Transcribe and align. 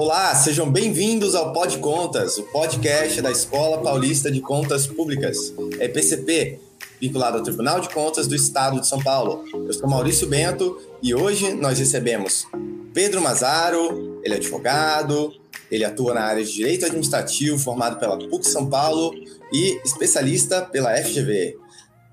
Olá, 0.00 0.32
sejam 0.32 0.70
bem-vindos 0.70 1.34
ao 1.34 1.52
Pod 1.52 1.76
Contas, 1.78 2.38
o 2.38 2.44
podcast 2.44 3.20
da 3.20 3.32
Escola 3.32 3.82
Paulista 3.82 4.30
de 4.30 4.40
Contas 4.40 4.86
Públicas, 4.86 5.52
EPCP, 5.80 6.60
vinculado 7.00 7.38
ao 7.38 7.42
Tribunal 7.42 7.80
de 7.80 7.88
Contas 7.88 8.28
do 8.28 8.36
Estado 8.36 8.80
de 8.80 8.86
São 8.86 9.02
Paulo. 9.02 9.44
Eu 9.52 9.72
sou 9.72 9.90
Maurício 9.90 10.28
Bento 10.28 10.80
e 11.02 11.12
hoje 11.16 11.52
nós 11.54 11.80
recebemos 11.80 12.46
Pedro 12.94 13.20
Mazaro, 13.20 14.20
ele 14.22 14.34
é 14.34 14.36
advogado, 14.36 15.34
ele 15.68 15.84
atua 15.84 16.14
na 16.14 16.20
área 16.20 16.44
de 16.44 16.52
Direito 16.52 16.86
Administrativo, 16.86 17.58
formado 17.58 17.98
pela 17.98 18.16
PUC 18.16 18.46
São 18.46 18.70
Paulo 18.70 19.12
e 19.52 19.80
especialista 19.84 20.62
pela 20.62 20.96
FGV. 20.96 21.56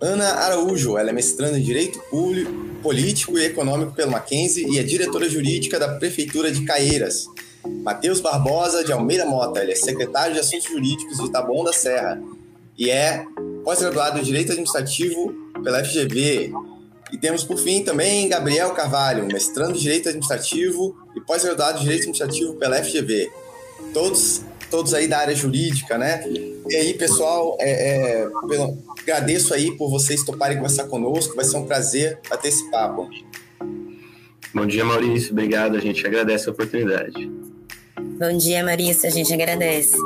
Ana 0.02 0.30
Araújo, 0.30 0.98
ela 0.98 1.12
é 1.12 1.14
mestranda 1.14 1.60
em 1.60 1.64
Direito 1.64 2.00
Público, 2.10 2.52
Político 2.82 3.38
e 3.38 3.46
Econômico 3.46 3.94
pelo 3.94 4.10
Mackenzie 4.10 4.68
e 4.72 4.80
é 4.80 4.84
diretora 4.84 5.30
jurídica 5.30 5.78
da 5.78 6.00
Prefeitura 6.00 6.52
de 6.52 6.66
Caieiras. 6.66 7.28
Matheus 7.84 8.20
Barbosa 8.20 8.84
de 8.84 8.92
Almeida 8.92 9.26
Mota, 9.26 9.62
ele 9.62 9.72
é 9.72 9.76
secretário 9.76 10.34
de 10.34 10.40
Assuntos 10.40 10.66
Jurídicos 10.66 11.18
de 11.18 11.32
Taboão 11.32 11.64
da 11.64 11.74
Serra 11.74 12.22
e 12.78 12.90
é 12.90 13.26
pós-graduado 13.64 14.20
em 14.20 14.24
Direito 14.24 14.52
Administrativo 14.52 15.34
pela 15.64 15.84
FGV. 15.84 16.54
E 17.12 17.18
temos, 17.18 17.44
por 17.44 17.58
fim, 17.58 17.84
também 17.84 18.28
Gabriel 18.28 18.72
Carvalho, 18.72 19.26
mestrando 19.26 19.78
em 19.78 19.80
Direito 19.80 20.10
Administrativo 20.10 20.96
e 21.16 21.22
pós-graduado 21.22 21.80
em 21.80 21.82
Direito 21.82 22.02
Administrativo 22.02 22.56
pela 22.56 22.84
FGV. 22.84 23.32
Todos, 23.94 24.42
todos 24.70 24.94
aí 24.94 25.08
da 25.08 25.20
área 25.20 25.36
jurídica, 25.36 25.98
né? 25.98 26.24
E 26.68 26.76
aí, 26.76 26.94
pessoal, 26.96 27.56
é, 27.60 28.24
é, 28.24 28.30
pelo, 28.48 28.78
agradeço 29.00 29.54
aí 29.54 29.76
por 29.78 29.90
vocês 29.90 30.24
toparem 30.24 30.58
conversar 30.58 30.86
conosco, 30.86 31.36
vai 31.36 31.46
ser 31.46 31.58
um 31.58 31.66
prazer 31.66 32.20
bater 32.30 32.50
esse 32.50 32.70
papo. 32.70 33.08
Bom 34.54 34.66
dia, 34.66 34.86
Maurício. 34.86 35.32
Obrigado. 35.32 35.76
A 35.76 35.82
gente 35.82 36.06
agradece 36.08 36.48
a 36.48 36.52
oportunidade. 36.52 37.30
Bom 38.18 38.38
dia, 38.38 38.64
Maurício. 38.64 39.08
A 39.08 39.12
gente 39.12 39.34
agradece. 39.34 39.98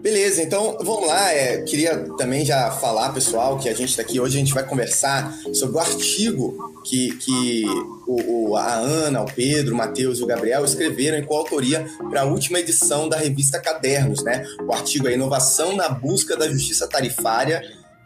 Beleza, 0.00 0.42
então 0.42 0.78
vamos 0.80 1.06
lá. 1.06 1.32
É, 1.34 1.60
queria 1.62 1.98
também 2.16 2.46
já 2.46 2.70
falar, 2.70 3.12
pessoal, 3.12 3.58
que 3.58 3.68
a 3.68 3.74
gente 3.74 3.90
está 3.90 4.00
aqui 4.00 4.18
hoje, 4.18 4.36
a 4.36 4.38
gente 4.38 4.54
vai 4.54 4.64
conversar 4.64 5.36
sobre 5.52 5.76
o 5.76 5.78
artigo 5.78 6.56
que, 6.82 7.14
que 7.16 7.64
o, 8.06 8.50
o, 8.50 8.56
a 8.56 8.74
Ana, 8.74 9.20
o 9.20 9.26
Pedro, 9.26 9.74
o 9.74 9.76
Matheus 9.76 10.18
e 10.18 10.22
o 10.22 10.26
Gabriel 10.26 10.64
escreveram 10.64 11.18
em 11.18 11.24
coautoria 11.24 11.84
para 12.08 12.22
a 12.22 12.24
última 12.24 12.58
edição 12.58 13.06
da 13.08 13.18
revista 13.18 13.58
Cadernos, 13.58 14.22
né? 14.22 14.46
O 14.66 14.72
artigo 14.72 15.08
é 15.08 15.12
Inovação 15.12 15.76
na 15.76 15.90
Busca 15.90 16.36
da 16.36 16.48
Justiça 16.48 16.88
Tarifária 16.88 17.60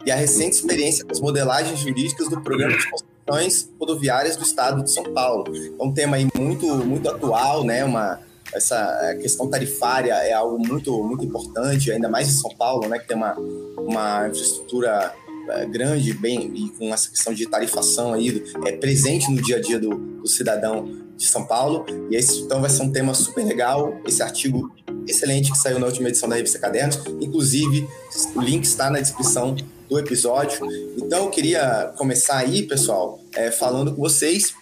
e 0.05 0.11
a 0.11 0.15
recente 0.15 0.55
experiência 0.55 1.05
com 1.05 1.11
as 1.11 1.21
modelagens 1.21 1.79
jurídicas 1.79 2.27
do 2.27 2.41
Programa 2.41 2.75
de 2.75 2.89
Construções 3.31 3.69
Rodoviárias 3.79 4.35
do 4.35 4.43
Estado 4.43 4.83
de 4.83 4.91
São 4.91 5.03
Paulo. 5.05 5.45
É 5.55 5.83
um 5.83 5.93
tema 5.93 6.17
aí 6.17 6.27
muito, 6.37 6.67
muito 6.85 7.09
atual, 7.09 7.63
né? 7.63 7.83
Uma 7.85 8.19
essa 8.53 8.99
é, 9.03 9.15
questão 9.15 9.49
tarifária 9.49 10.11
é 10.11 10.33
algo 10.33 10.59
muito, 10.59 11.01
muito 11.03 11.23
importante, 11.23 11.89
ainda 11.89 12.09
mais 12.09 12.27
em 12.27 12.33
São 12.33 12.53
Paulo, 12.53 12.85
né, 12.89 12.99
que 12.99 13.07
tem 13.07 13.15
uma, 13.15 13.33
uma 13.77 14.27
infraestrutura 14.27 15.13
é, 15.51 15.65
grande, 15.67 16.13
bem, 16.13 16.51
e 16.53 16.69
com 16.71 16.93
essa 16.93 17.09
questão 17.09 17.33
de 17.33 17.47
tarifação 17.47 18.11
aí, 18.11 18.43
é 18.65 18.73
presente 18.73 19.31
no 19.31 19.41
dia 19.41 19.55
a 19.55 19.61
dia 19.61 19.79
do, 19.79 19.95
do 19.95 20.27
cidadão 20.27 20.85
de 21.15 21.25
São 21.25 21.45
Paulo. 21.45 21.85
E 22.09 22.15
esse, 22.17 22.41
então, 22.41 22.59
vai 22.59 22.69
ser 22.69 22.83
um 22.83 22.91
tema 22.91 23.13
super 23.13 23.45
legal, 23.45 23.97
esse 24.05 24.21
artigo 24.21 24.69
excelente 25.07 25.49
que 25.49 25.57
saiu 25.57 25.79
na 25.79 25.85
última 25.85 26.09
edição 26.09 26.27
da 26.27 26.35
revista 26.35 26.59
Cadernos. 26.59 26.99
Inclusive, 27.21 27.87
o 28.35 28.41
link 28.41 28.65
está 28.65 28.89
na 28.89 28.99
descrição 28.99 29.55
do 29.91 29.99
episódio. 29.99 30.65
Então, 30.97 31.25
eu 31.25 31.29
queria 31.29 31.93
começar 31.97 32.37
aí, 32.37 32.63
pessoal, 32.63 33.19
é, 33.35 33.51
falando 33.51 33.93
com 33.93 34.01
vocês 34.01 34.53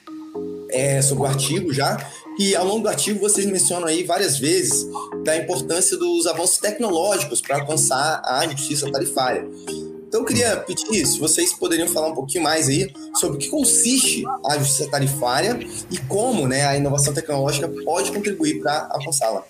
é, 0.71 1.03
sobre 1.03 1.23
o 1.23 1.25
artigo 1.27 1.71
já. 1.71 2.03
E 2.39 2.55
ao 2.55 2.65
longo 2.65 2.83
do 2.83 2.89
artigo 2.89 3.19
vocês 3.19 3.45
mencionam 3.45 3.87
aí 3.87 4.03
várias 4.03 4.39
vezes 4.39 4.87
da 5.23 5.37
importância 5.37 5.97
dos 5.97 6.25
avanços 6.25 6.57
tecnológicos 6.57 7.41
para 7.41 7.57
alcançar 7.57 8.21
a 8.25 8.47
justiça 8.47 8.89
tarifária. 8.91 9.45
Então 10.07 10.21
eu 10.21 10.25
queria 10.25 10.57
pedir 10.57 11.05
se 11.05 11.19
vocês 11.19 11.53
poderiam 11.53 11.87
falar 11.87 12.07
um 12.07 12.15
pouquinho 12.15 12.43
mais 12.43 12.67
aí 12.67 12.91
sobre 13.15 13.37
o 13.37 13.39
que 13.39 13.49
consiste 13.49 14.23
a 14.45 14.57
justiça 14.57 14.89
tarifária 14.89 15.59
e 15.91 15.97
como 16.07 16.47
né, 16.47 16.65
a 16.65 16.75
inovação 16.75 17.13
tecnológica 17.13 17.67
pode 17.83 18.11
contribuir 18.11 18.61
para 18.61 18.87
alcançá-la. 18.89 19.43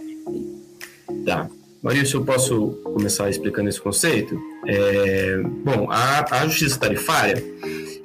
Tá. 1.25 1.50
Maurício, 1.81 2.17
eu 2.17 2.25
posso 2.25 2.72
começar 2.84 3.29
explicando 3.29 3.69
esse 3.69 3.79
conceito? 3.79 4.40
É, 4.67 5.41
bom, 5.63 5.88
a, 5.90 6.25
a 6.29 6.47
justiça 6.47 6.78
tarifária 6.79 7.41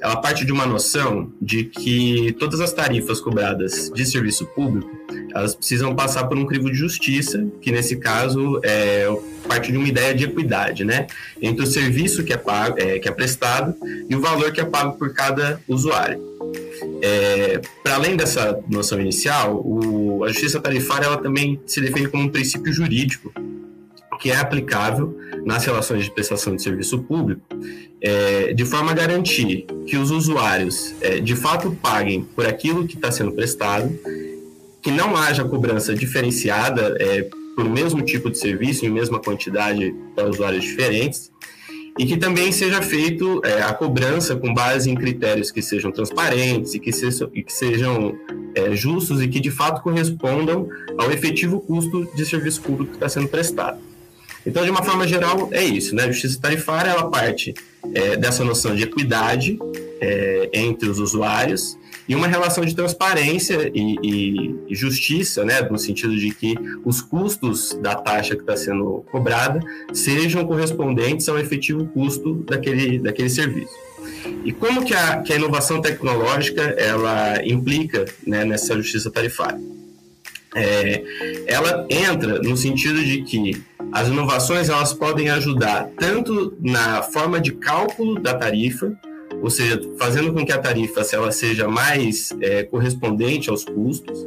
ela 0.04 0.16
parte 0.16 0.44
de 0.44 0.52
uma 0.52 0.66
noção 0.66 1.32
de 1.40 1.64
que 1.64 2.36
todas 2.38 2.60
as 2.60 2.74
tarifas 2.74 3.22
cobradas 3.22 3.90
de 3.90 4.04
serviço 4.04 4.44
público, 4.48 4.90
elas 5.34 5.54
precisam 5.54 5.94
passar 5.96 6.24
por 6.24 6.36
um 6.36 6.44
crivo 6.44 6.70
de 6.70 6.76
justiça, 6.76 7.46
que 7.62 7.72
nesse 7.72 7.96
caso 7.96 8.60
é 8.62 9.08
parte 9.48 9.72
de 9.72 9.78
uma 9.78 9.88
ideia 9.88 10.14
de 10.14 10.24
equidade, 10.24 10.84
né, 10.84 11.06
entre 11.40 11.64
o 11.64 11.66
serviço 11.66 12.22
que 12.22 12.34
é, 12.34 12.36
pago, 12.36 12.78
é, 12.78 12.98
que 12.98 13.08
é 13.08 13.12
prestado 13.12 13.74
e 14.06 14.14
o 14.14 14.20
valor 14.20 14.52
que 14.52 14.60
é 14.60 14.64
pago 14.64 14.98
por 14.98 15.14
cada 15.14 15.58
usuário. 15.66 16.20
É, 17.00 17.62
Para 17.82 17.94
além 17.94 18.14
dessa 18.14 18.58
noção 18.70 19.00
inicial, 19.00 19.56
o, 19.64 20.22
a 20.22 20.28
justiça 20.28 20.60
tarifária 20.60 21.06
ela 21.06 21.16
também 21.16 21.58
se 21.64 21.80
define 21.80 22.08
como 22.08 22.24
um 22.24 22.28
princípio 22.28 22.70
jurídico 22.70 23.32
que 24.18 24.30
é 24.30 24.36
aplicável 24.36 25.16
nas 25.44 25.64
relações 25.64 26.04
de 26.04 26.10
prestação 26.10 26.54
de 26.54 26.62
serviço 26.62 26.98
público, 27.00 27.42
é, 28.00 28.52
de 28.52 28.64
forma 28.64 28.92
a 28.92 28.94
garantir 28.94 29.66
que 29.86 29.96
os 29.96 30.10
usuários 30.10 30.94
é, 31.00 31.20
de 31.20 31.34
fato 31.34 31.70
paguem 31.82 32.22
por 32.22 32.46
aquilo 32.46 32.86
que 32.86 32.96
está 32.96 33.10
sendo 33.10 33.32
prestado, 33.32 33.98
que 34.82 34.90
não 34.90 35.16
haja 35.16 35.44
cobrança 35.44 35.94
diferenciada 35.94 36.96
é, 37.00 37.28
por 37.56 37.68
mesmo 37.68 38.02
tipo 38.02 38.30
de 38.30 38.38
serviço 38.38 38.84
em 38.84 38.90
mesma 38.90 39.18
quantidade 39.18 39.94
para 40.14 40.28
usuários 40.28 40.64
diferentes, 40.64 41.32
e 41.98 42.04
que 42.04 42.16
também 42.16 42.50
seja 42.50 42.82
feito 42.82 43.40
é, 43.44 43.62
a 43.62 43.72
cobrança 43.72 44.34
com 44.34 44.52
base 44.52 44.90
em 44.90 44.94
critérios 44.94 45.50
que 45.50 45.62
sejam 45.62 45.92
transparentes 45.92 46.74
e 46.74 46.80
que, 46.80 46.92
sejam, 46.92 47.30
e 47.32 47.42
que 47.42 47.52
sejam 47.52 48.18
é, 48.54 48.74
justos 48.74 49.22
e 49.22 49.28
que 49.28 49.38
de 49.38 49.50
fato 49.50 49.80
correspondam 49.80 50.68
ao 50.98 51.10
efetivo 51.12 51.60
custo 51.60 52.08
de 52.14 52.26
serviço 52.26 52.62
público 52.62 52.90
que 52.90 52.96
está 52.96 53.08
sendo 53.08 53.28
prestado. 53.28 53.78
Então, 54.46 54.64
de 54.64 54.70
uma 54.70 54.82
forma 54.82 55.06
geral, 55.06 55.48
é 55.52 55.64
isso, 55.64 55.94
né? 55.94 56.04
A 56.04 56.12
justiça 56.12 56.38
tarifária, 56.40 56.90
ela 56.90 57.10
parte 57.10 57.54
é, 57.94 58.16
dessa 58.16 58.44
noção 58.44 58.74
de 58.74 58.82
equidade 58.82 59.58
é, 60.00 60.50
entre 60.52 60.88
os 60.88 60.98
usuários 60.98 61.78
e 62.08 62.14
uma 62.14 62.26
relação 62.26 62.64
de 62.64 62.74
transparência 62.74 63.70
e, 63.74 63.96
e, 64.02 64.54
e, 64.68 64.74
justiça, 64.74 65.44
né, 65.44 65.62
no 65.62 65.78
sentido 65.78 66.14
de 66.14 66.30
que 66.34 66.54
os 66.84 67.00
custos 67.00 67.72
da 67.80 67.94
taxa 67.94 68.34
que 68.34 68.42
está 68.42 68.56
sendo 68.56 69.04
cobrada 69.10 69.60
sejam 69.92 70.46
correspondentes 70.46 71.28
ao 71.28 71.38
efetivo 71.38 71.86
custo 71.86 72.34
daquele, 72.46 72.98
daquele 72.98 73.30
serviço. 73.30 73.72
E 74.44 74.52
como 74.52 74.84
que 74.84 74.94
a, 74.94 75.22
que 75.22 75.32
a 75.32 75.36
inovação 75.36 75.80
tecnológica 75.80 76.62
ela 76.78 77.42
implica 77.44 78.04
né, 78.26 78.44
nessa 78.44 78.74
justiça 78.76 79.10
tarifária? 79.10 79.60
É, 80.54 81.02
ela 81.46 81.86
entra 81.90 82.38
no 82.40 82.56
sentido 82.56 83.02
de 83.02 83.22
que 83.22 83.60
as 83.94 84.08
inovações 84.08 84.68
elas 84.68 84.92
podem 84.92 85.30
ajudar 85.30 85.88
tanto 85.96 86.56
na 86.60 87.00
forma 87.00 87.40
de 87.40 87.52
cálculo 87.52 88.20
da 88.20 88.34
tarifa, 88.34 88.92
ou 89.40 89.48
seja, 89.48 89.80
fazendo 89.98 90.32
com 90.32 90.44
que 90.44 90.50
a 90.50 90.58
tarifa 90.58 91.02
ela 91.12 91.30
seja 91.30 91.68
mais 91.68 92.34
é, 92.40 92.64
correspondente 92.64 93.48
aos 93.50 93.64
custos, 93.64 94.18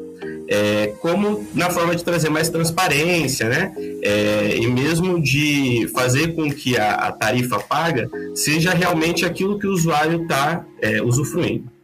é, 0.47 0.94
como 1.01 1.45
na 1.53 1.69
forma 1.69 1.94
de 1.95 2.03
trazer 2.03 2.29
mais 2.29 2.50
transparência, 2.50 3.50
né? 3.50 3.73
É, 4.01 4.55
e 4.55 4.66
mesmo 4.67 5.22
de 5.22 5.89
fazer 5.94 6.34
com 6.34 6.49
que 6.49 6.78
a, 6.78 6.94
a, 6.94 7.11
tarifa 7.11 7.59
paga 7.59 8.09
seja 8.34 8.72
realmente 8.72 9.25
aquilo 9.25 9.59
que 9.59 9.67
o 9.67 9.72
usuário 9.72 10.22
está 10.22 10.66
é, 10.81 11.01
usufruindo. 11.01 11.77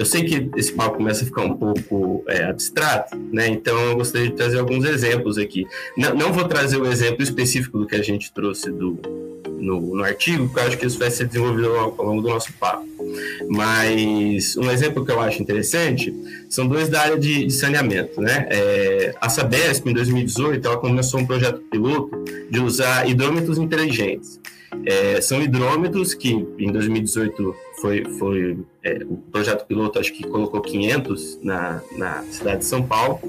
Eu 0.00 0.06
sei 0.06 0.24
que 0.24 0.50
esse 0.56 0.72
papo 0.72 0.96
começa 0.96 1.24
a 1.24 1.26
ficar 1.26 1.42
um 1.42 1.54
pouco 1.54 2.24
é, 2.26 2.44
abstrato, 2.44 3.18
né? 3.30 3.48
Então 3.48 3.78
eu 3.78 3.96
gostaria 3.96 4.30
de 4.30 4.34
trazer 4.34 4.58
alguns 4.58 4.82
exemplos 4.86 5.36
aqui. 5.36 5.66
Não, 5.94 6.14
não 6.14 6.32
vou 6.32 6.48
trazer 6.48 6.78
o 6.78 6.86
exemplo 6.86 7.22
específico 7.22 7.78
do 7.78 7.86
que 7.86 7.94
a 7.94 8.02
gente 8.02 8.32
trouxe 8.32 8.70
do, 8.70 8.98
no, 9.58 9.96
no, 9.96 10.02
artigo, 10.02 10.46
porque 10.46 10.58
eu 10.58 10.64
acho 10.68 10.78
que 10.78 10.86
isso 10.86 10.98
vai 10.98 11.10
ser 11.10 11.26
desenvolvido 11.26 11.68
ao, 11.76 11.94
ao, 11.98 12.06
longo 12.06 12.22
do 12.22 12.30
nosso 12.30 12.50
papo. 12.54 12.86
Mas 13.46 14.56
um 14.56 14.70
exemplo 14.70 15.04
que 15.04 15.12
eu 15.12 15.20
acho 15.20 15.42
interessante 15.42 16.14
são 16.48 16.66
dois 16.66 16.88
da 16.88 17.02
área 17.02 17.18
de, 17.18 17.44
de 17.44 17.52
saneamento. 17.52 18.22
Né? 18.22 18.46
É, 18.48 19.14
a 19.20 19.28
Sabesp, 19.28 19.86
em 19.86 19.92
2018, 19.92 20.66
ela 20.66 20.78
começou 20.78 21.20
um 21.20 21.26
projeto 21.26 21.60
piloto 21.70 22.24
de 22.50 22.58
usar 22.58 23.06
hidrômetros 23.06 23.58
inteligentes. 23.58 24.40
É, 24.86 25.20
são 25.20 25.42
hidrômetros 25.42 26.14
que 26.14 26.30
em 26.58 26.72
2018 26.72 27.54
foi, 27.80 28.04
foi 28.18 28.58
é, 28.84 29.02
o 29.04 29.16
projeto 29.16 29.66
piloto, 29.66 29.98
acho 29.98 30.12
que 30.12 30.26
colocou 30.26 30.60
500 30.60 31.38
na, 31.42 31.82
na 31.96 32.22
cidade 32.24 32.58
de 32.58 32.64
São 32.66 32.82
Paulo, 32.82 33.20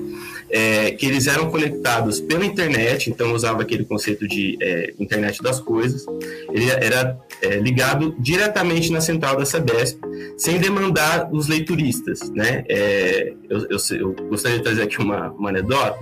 é, 0.50 0.92
que 0.92 1.06
eles 1.06 1.28
eram 1.28 1.50
conectados 1.50 2.20
pela 2.20 2.46
internet, 2.46 3.10
então 3.10 3.34
usava 3.34 3.62
aquele 3.62 3.86
conceito 3.86 4.28
de 4.28 4.58
é, 4.62 4.94
internet 5.00 5.42
das 5.42 5.60
coisas, 5.60 6.06
ele 6.52 6.70
era 6.70 7.18
é, 7.42 7.56
ligado 7.58 8.14
diretamente 8.20 8.92
na 8.92 9.00
central 9.00 9.38
da 9.38 9.46
Sabesp, 9.46 10.00
sem 10.38 10.60
demandar 10.60 11.30
os 11.32 11.48
leituristas, 11.48 12.30
né? 12.32 12.64
É, 12.68 13.34
eu, 13.50 13.68
eu, 13.70 13.78
eu, 13.98 14.16
gostaria 14.28 14.58
de 14.58 14.64
trazer 14.64 14.84
aqui 14.84 15.00
uma, 15.00 15.32
uma 15.32 15.50
anedota, 15.50 16.00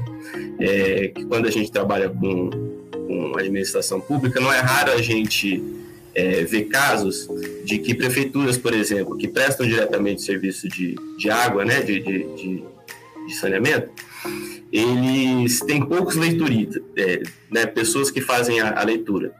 é, 0.59 1.09
que 1.09 1.25
quando 1.25 1.47
a 1.47 1.51
gente 1.51 1.71
trabalha 1.71 2.09
com, 2.09 2.49
com 2.91 3.37
administração 3.37 4.01
pública, 4.01 4.39
não 4.39 4.51
é 4.51 4.59
raro 4.59 4.91
a 4.91 5.01
gente 5.01 5.78
é, 6.19 6.43
ver 6.43 6.65
casos 6.65 7.27
de 7.63 7.79
que 7.79 7.93
prefeituras, 7.93 8.57
por 8.57 8.73
exemplo, 8.73 9.17
que 9.17 9.27
prestam 9.27 9.65
diretamente 9.65 10.21
serviço 10.21 10.67
de, 10.67 10.95
de 11.17 11.29
água, 11.29 11.63
né, 11.63 11.81
de, 11.81 11.99
de, 12.01 12.35
de, 12.35 12.63
de 13.25 13.35
saneamento, 13.35 13.89
eles 14.71 15.61
têm 15.61 15.83
poucos 15.83 16.15
leituristas, 16.15 16.83
é, 16.97 17.23
né, 17.49 17.65
pessoas 17.65 18.11
que 18.11 18.19
fazem 18.19 18.59
a, 18.59 18.79
a 18.79 18.83
leitura. 18.83 19.33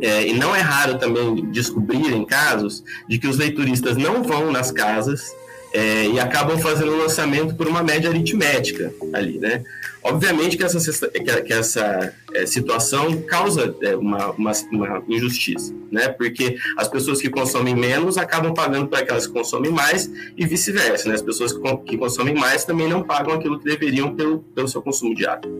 É, 0.00 0.26
e 0.28 0.32
não 0.32 0.54
é 0.54 0.60
raro 0.60 0.96
também 0.96 1.44
descobrirem 1.50 2.24
casos 2.24 2.82
de 3.08 3.18
que 3.18 3.26
os 3.26 3.36
leituristas 3.36 3.96
não 3.96 4.22
vão 4.22 4.50
nas 4.50 4.70
casas 4.70 5.34
é, 5.72 6.06
e 6.06 6.18
acabam 6.18 6.58
fazendo 6.58 6.92
o 6.92 6.96
lançamento 6.96 7.54
por 7.54 7.68
uma 7.68 7.82
média 7.82 8.10
aritmética 8.10 8.92
ali, 9.12 9.38
né? 9.38 9.62
Obviamente 10.02 10.56
que 10.56 10.64
essa, 10.64 11.08
que 11.08 11.52
essa 11.52 12.12
é, 12.32 12.46
situação 12.46 13.20
causa 13.22 13.74
é, 13.82 13.94
uma, 13.94 14.30
uma, 14.30 14.52
uma, 14.72 15.02
injustiça, 15.08 15.74
né? 15.92 16.08
Porque 16.08 16.56
as 16.76 16.88
pessoas 16.88 17.20
que 17.20 17.28
consomem 17.28 17.74
menos 17.74 18.16
acabam 18.16 18.54
pagando 18.54 18.88
para 18.88 19.00
aquelas 19.00 19.26
que 19.26 19.32
consomem 19.32 19.70
mais 19.70 20.10
e 20.36 20.46
vice-versa, 20.46 21.08
né? 21.08 21.14
As 21.14 21.22
pessoas 21.22 21.52
que, 21.52 21.96
consomem 21.98 22.34
mais 22.34 22.64
também 22.64 22.88
não 22.88 23.02
pagam 23.02 23.34
aquilo 23.34 23.58
que 23.58 23.66
deveriam 23.66 24.14
pelo, 24.14 24.38
pelo 24.54 24.68
seu 24.68 24.80
consumo 24.80 25.14
água. 25.26 25.50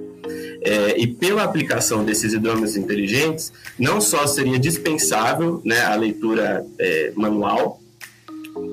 É, 0.63 0.99
e 0.99 1.07
pela 1.07 1.43
aplicação 1.43 2.05
desses 2.05 2.33
hidrômetros 2.33 2.77
inteligentes, 2.77 3.53
não 3.79 4.01
só 4.01 4.27
seria 4.27 4.59
dispensável 4.59 5.61
né, 5.65 5.81
a 5.83 5.95
leitura 5.95 6.65
é, 6.79 7.13
manual, 7.15 7.81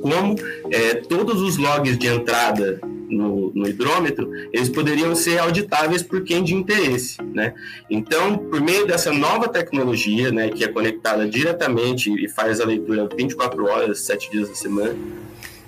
como 0.01 0.35
é, 0.71 0.95
todos 0.95 1.41
os 1.41 1.57
logs 1.57 1.97
de 1.97 2.07
entrada 2.07 2.79
no, 3.09 3.51
no, 3.53 3.67
hidrômetro, 3.67 4.29
eles 4.51 4.69
poderiam 4.69 5.15
ser 5.15 5.39
auditáveis 5.39 6.03
por 6.03 6.23
quem 6.23 6.43
de 6.43 6.53
interesse, 6.53 7.21
né? 7.33 7.53
Então, 7.89 8.37
por 8.37 8.59
meio 8.59 8.85
dessa 8.85 9.13
nova 9.13 9.47
tecnologia, 9.47 10.31
né, 10.31 10.49
que 10.49 10.63
é 10.63 10.67
conectada 10.67 11.27
diretamente 11.27 12.13
e 12.13 12.27
faz 12.27 12.59
a 12.59 12.65
leitura 12.65 13.07
24 13.15 13.65
horas, 13.65 13.99
7 14.01 14.29
dias 14.31 14.49
da 14.49 14.55
semana, 14.55 14.95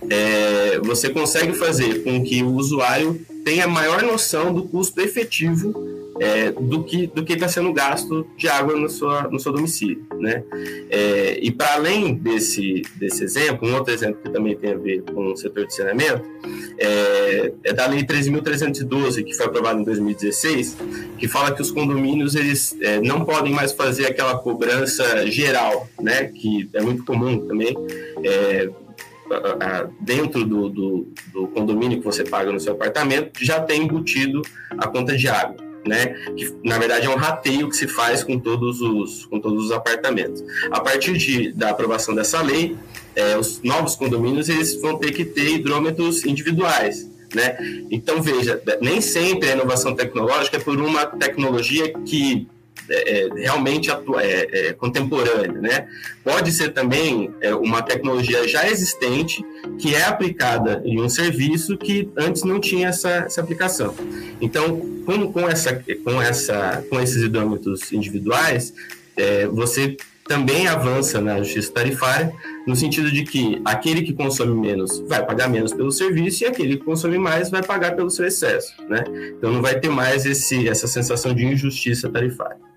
é, 0.10 0.80
você 0.80 1.10
consegue 1.10 1.54
fazer 1.54 2.04
com 2.04 2.24
que 2.24 2.44
o 2.44 2.54
usuário 2.54 3.20
tenha 3.44 3.68
maior 3.68 4.04
noção 4.04 4.54
do 4.54 4.64
custo 4.64 5.02
efetivo 5.02 5.74
é, 6.20 6.52
do 6.52 6.84
que 6.84 7.08
do 7.08 7.24
que 7.24 7.34
está 7.34 7.48
sendo 7.48 7.72
gasto 7.72 8.28
de 8.38 8.48
água 8.48 8.76
no, 8.76 8.90
sua, 8.90 9.24
no 9.24 9.40
seu 9.40 9.54
domicílio, 9.54 10.06
né? 10.20 10.44
É, 10.90 11.40
e 11.42 11.50
para 11.50 11.76
além 11.76 12.14
desse 12.14 12.82
desse 12.96 13.24
exemplo, 13.24 13.68
um 13.68 13.74
outro 13.74 13.94
exemplo 13.94 14.20
que 14.22 14.30
também 14.30 14.56
tem 14.56 14.74
a 14.74 14.78
ver 14.78 15.02
com 15.04 15.32
o 15.32 15.38
setor 15.38 15.66
de 15.66 15.74
saneamento 15.74 16.24
é, 16.78 17.54
é 17.64 17.74
da 17.74 17.88
Lei 17.88 18.04
13.312 18.04 19.24
que 19.24 19.34
foi 19.34 19.46
aprovada 19.46 19.80
em 19.80 19.84
2016, 19.84 20.78
que 21.18 21.28
fala 21.28 21.52
que 21.52 21.62
os 21.62 21.72
condomínios 21.72 22.36
eles 22.36 22.76
é, 22.82 23.00
não 23.00 23.24
podem 23.24 23.54
mais 23.54 23.72
fazer 23.72 24.06
aquela 24.06 24.38
cobrança 24.38 25.26
geral, 25.28 25.88
né? 26.02 26.26
Que 26.26 26.70
é 26.74 26.82
muito 26.82 27.06
comum 27.06 27.48
também. 27.48 27.76
É, 29.32 29.88
dentro 30.00 30.44
do, 30.44 30.70
do, 30.70 31.08
do, 31.32 31.48
condomínio 31.50 32.00
que 32.00 32.06
você 32.06 32.24
paga 32.24 32.52
no 32.52 32.60
seu 32.60 32.74
apartamento, 32.74 33.32
já 33.44 33.60
tem 33.62 33.84
embutido 33.84 34.42
a 34.78 34.88
conta 34.88 35.16
de 35.16 35.28
água 35.28 35.70
né? 35.86 36.08
Que 36.36 36.54
na 36.64 36.78
verdade 36.78 37.06
é 37.06 37.10
um 37.10 37.16
rateio 37.16 37.70
que 37.70 37.76
se 37.76 37.88
faz 37.88 38.24
com 38.24 38.40
todos 38.40 38.82
os, 38.82 39.26
com 39.26 39.40
todos 39.40 39.66
os 39.66 39.72
apartamentos. 39.72 40.44
A 40.72 40.80
partir 40.80 41.18
de, 41.18 41.52
da 41.52 41.70
aprovação 41.70 42.14
dessa 42.14 42.42
lei, 42.42 42.76
é, 43.16 43.38
os 43.38 43.62
novos 43.62 43.96
condomínios 43.96 44.50
eles 44.50 44.80
vão 44.82 44.98
ter 44.98 45.12
que 45.12 45.26
ter 45.26 45.56
hidrômetros 45.56 46.26
individuais. 46.26 47.10
Né? 47.34 47.58
Então, 47.92 48.22
veja, 48.22 48.62
nem 48.82 49.02
sempre 49.02 49.50
a 49.50 49.54
inovação 49.54 49.96
tecnológica 49.96 50.58
é 50.58 50.60
por 50.60 50.80
uma 50.80 51.06
tecnologia 51.06 51.94
que 51.94 52.48
é, 52.90 53.20
é, 53.20 53.30
realmente 53.36 53.92
atua, 53.92 54.24
é, 54.24 54.48
é, 54.52 54.74
contemporânea, 54.74 55.62
né? 55.62 55.88
Pode 56.24 56.52
ser 56.52 56.74
também 56.74 57.34
é, 57.42 57.54
uma 57.54 57.82
tecnologia 57.82 58.48
já 58.48 58.68
existente 58.68 59.46
que 59.78 59.94
é 59.94 60.04
aplicada 60.04 60.82
em 60.84 61.00
um 61.02 61.08
serviço 61.08 61.78
que 61.78 62.10
antes 62.18 62.44
não 62.44 62.60
tinha 62.60 62.90
essa, 62.90 63.10
essa 63.10 63.42
aplicação. 63.42 63.94
Então, 64.42 64.80
com, 65.06 65.32
com, 65.32 65.48
essa, 65.48 65.84
com, 66.04 66.22
essa, 66.22 66.84
com 66.90 67.00
esses 67.00 67.22
hidrômetros 67.24 67.92
individuais, 67.92 68.74
você 69.52 69.98
também 70.30 70.68
avança 70.68 71.20
na 71.20 71.40
justiça 71.40 71.74
tarifária, 71.74 72.32
no 72.66 72.76
sentido 72.76 73.12
de 73.12 73.24
que 73.24 73.60
aquele 73.66 74.04
que 74.04 74.14
consome 74.14 74.54
menos 74.54 75.00
vai 75.08 75.26
pagar 75.26 75.50
menos 75.50 75.74
pelo 75.74 75.92
serviço 75.92 76.44
e 76.44 76.48
aquele 76.48 76.78
que 76.78 76.86
consome 76.86 77.18
mais 77.18 77.50
vai 77.50 77.64
pagar 77.64 77.96
pelo 77.96 78.12
seu 78.12 78.26
excesso, 78.26 78.76
né? 78.88 79.04
Então 79.36 79.52
não 79.52 79.62
vai 79.62 79.80
ter 79.80 79.90
mais 79.90 80.28
esse, 80.28 80.70
essa 80.70 80.88
sensação 80.88 81.34
de 81.34 81.44
injustiça 81.44 82.08
tarifária. 82.10 82.69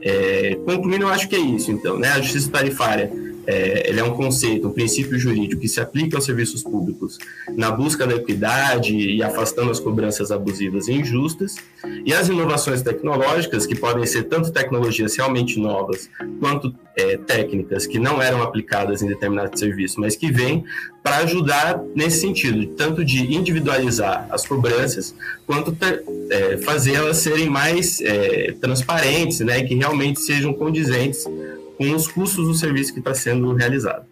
É, 0.00 0.56
concluindo, 0.64 1.04
eu 1.04 1.08
acho 1.08 1.28
que 1.28 1.36
é 1.36 1.40
isso, 1.40 1.70
então, 1.70 1.98
né? 1.98 2.08
A 2.08 2.20
justiça 2.20 2.50
tarifária 2.50 3.10
é, 3.48 3.88
ele 3.88 3.98
é 3.98 4.04
um 4.04 4.12
conceito, 4.12 4.68
um 4.68 4.72
princípio 4.72 5.18
jurídico 5.18 5.62
que 5.62 5.68
se 5.68 5.80
aplica 5.80 6.18
aos 6.18 6.26
serviços 6.26 6.62
públicos 6.62 7.16
na 7.56 7.70
busca 7.70 8.06
da 8.06 8.14
equidade 8.14 8.94
e 8.94 9.22
afastando 9.22 9.70
as 9.70 9.80
cobranças 9.80 10.30
abusivas 10.30 10.86
e 10.86 10.92
injustas, 10.92 11.54
e 12.04 12.12
as 12.12 12.28
inovações 12.28 12.82
tecnológicas, 12.82 13.64
que 13.64 13.74
podem 13.74 14.04
ser 14.04 14.24
tanto 14.24 14.52
tecnologias 14.52 15.16
realmente 15.16 15.58
novas, 15.58 16.10
quanto 16.38 16.74
é, 16.94 17.16
técnicas 17.16 17.86
que 17.86 17.98
não 17.98 18.20
eram 18.20 18.42
aplicadas 18.42 19.00
em 19.00 19.06
determinado 19.06 19.58
serviço, 19.58 19.98
mas 19.98 20.14
que 20.14 20.30
vêm 20.30 20.62
para 21.08 21.24
ajudar 21.24 21.82
nesse 21.94 22.20
sentido, 22.20 22.66
tanto 22.74 23.02
de 23.02 23.34
individualizar 23.34 24.26
as 24.30 24.46
cobranças, 24.46 25.14
quanto 25.46 25.74
é, 26.28 26.58
fazer 26.58 26.96
elas 26.96 27.16
serem 27.16 27.48
mais 27.48 27.98
é, 28.02 28.52
transparentes, 28.60 29.40
né, 29.40 29.62
que 29.62 29.74
realmente 29.74 30.20
sejam 30.20 30.52
condizentes 30.52 31.24
com 31.24 31.94
os 31.94 32.06
custos 32.06 32.46
do 32.46 32.52
serviço 32.52 32.92
que 32.92 32.98
está 32.98 33.14
sendo 33.14 33.54
realizado. 33.54 34.04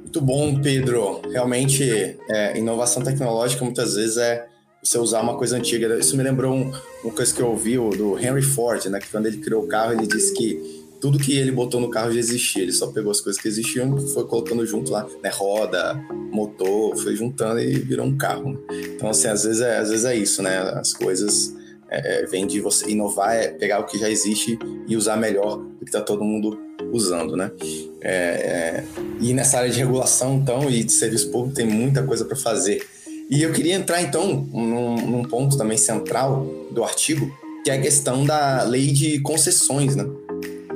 Muito 0.00 0.20
bom, 0.22 0.58
Pedro. 0.62 1.20
Realmente, 1.30 1.84
é, 2.30 2.56
inovação 2.56 3.02
tecnológica 3.02 3.62
muitas 3.62 3.94
vezes 3.94 4.16
é 4.16 4.46
você 4.82 4.96
usar 4.96 5.20
uma 5.20 5.36
coisa 5.36 5.58
antiga. 5.58 5.98
Isso 5.98 6.16
me 6.16 6.22
lembrou 6.22 6.54
um, 6.54 6.72
uma 7.04 7.12
coisa 7.12 7.34
que 7.34 7.42
eu 7.42 7.48
ouvi 7.48 7.76
do 7.76 8.18
Henry 8.18 8.40
Ford, 8.40 8.82
né? 8.86 8.98
Que 8.98 9.10
quando 9.10 9.26
ele 9.26 9.36
criou 9.36 9.64
o 9.64 9.66
carro, 9.66 9.92
ele 9.92 10.06
disse 10.06 10.32
que 10.32 10.85
tudo 11.06 11.20
que 11.20 11.38
ele 11.38 11.52
botou 11.52 11.80
no 11.80 11.88
carro 11.88 12.10
já 12.10 12.18
existia. 12.18 12.64
Ele 12.64 12.72
só 12.72 12.88
pegou 12.88 13.12
as 13.12 13.20
coisas 13.20 13.40
que 13.40 13.46
existiam, 13.46 13.96
foi 14.08 14.26
colocando 14.26 14.66
junto 14.66 14.90
lá, 14.90 15.06
né? 15.22 15.30
Roda, 15.32 15.94
motor, 16.32 16.96
foi 16.96 17.14
juntando 17.14 17.60
e 17.60 17.78
virou 17.78 18.04
um 18.04 18.16
carro. 18.16 18.54
Né? 18.54 18.58
Então, 18.96 19.10
assim, 19.10 19.28
às 19.28 19.44
vezes 19.44 19.60
é, 19.60 19.78
às 19.78 19.88
vezes 19.90 20.04
é 20.04 20.16
isso, 20.16 20.42
né? 20.42 20.58
As 20.58 20.92
coisas 20.92 21.54
é, 21.88 22.22
é, 22.22 22.26
vem 22.26 22.44
de 22.44 22.60
você 22.60 22.90
inovar, 22.90 23.36
é 23.36 23.46
pegar 23.46 23.78
o 23.78 23.86
que 23.86 23.98
já 23.98 24.10
existe 24.10 24.58
e 24.88 24.96
usar 24.96 25.16
melhor 25.16 25.58
do 25.58 25.84
que 25.84 25.84
está 25.84 26.00
todo 26.00 26.24
mundo 26.24 26.58
usando, 26.92 27.36
né? 27.36 27.52
É, 28.00 28.10
é, 28.10 28.84
e 29.20 29.32
nessa 29.32 29.58
área 29.58 29.70
de 29.70 29.78
regulação, 29.78 30.38
então, 30.38 30.68
e 30.68 30.82
de 30.82 30.90
serviço 30.90 31.30
público, 31.30 31.54
tem 31.54 31.66
muita 31.66 32.02
coisa 32.02 32.24
para 32.24 32.36
fazer. 32.36 32.84
E 33.30 33.44
eu 33.44 33.52
queria 33.52 33.76
entrar, 33.76 34.02
então, 34.02 34.44
num, 34.52 34.96
num, 35.06 35.22
ponto 35.22 35.56
também 35.56 35.78
central 35.78 36.44
do 36.72 36.82
artigo, 36.82 37.32
que 37.62 37.70
é 37.70 37.74
a 37.74 37.80
questão 37.80 38.24
da 38.24 38.64
lei 38.64 38.88
de 38.90 39.20
concessões, 39.20 39.94
né? 39.94 40.04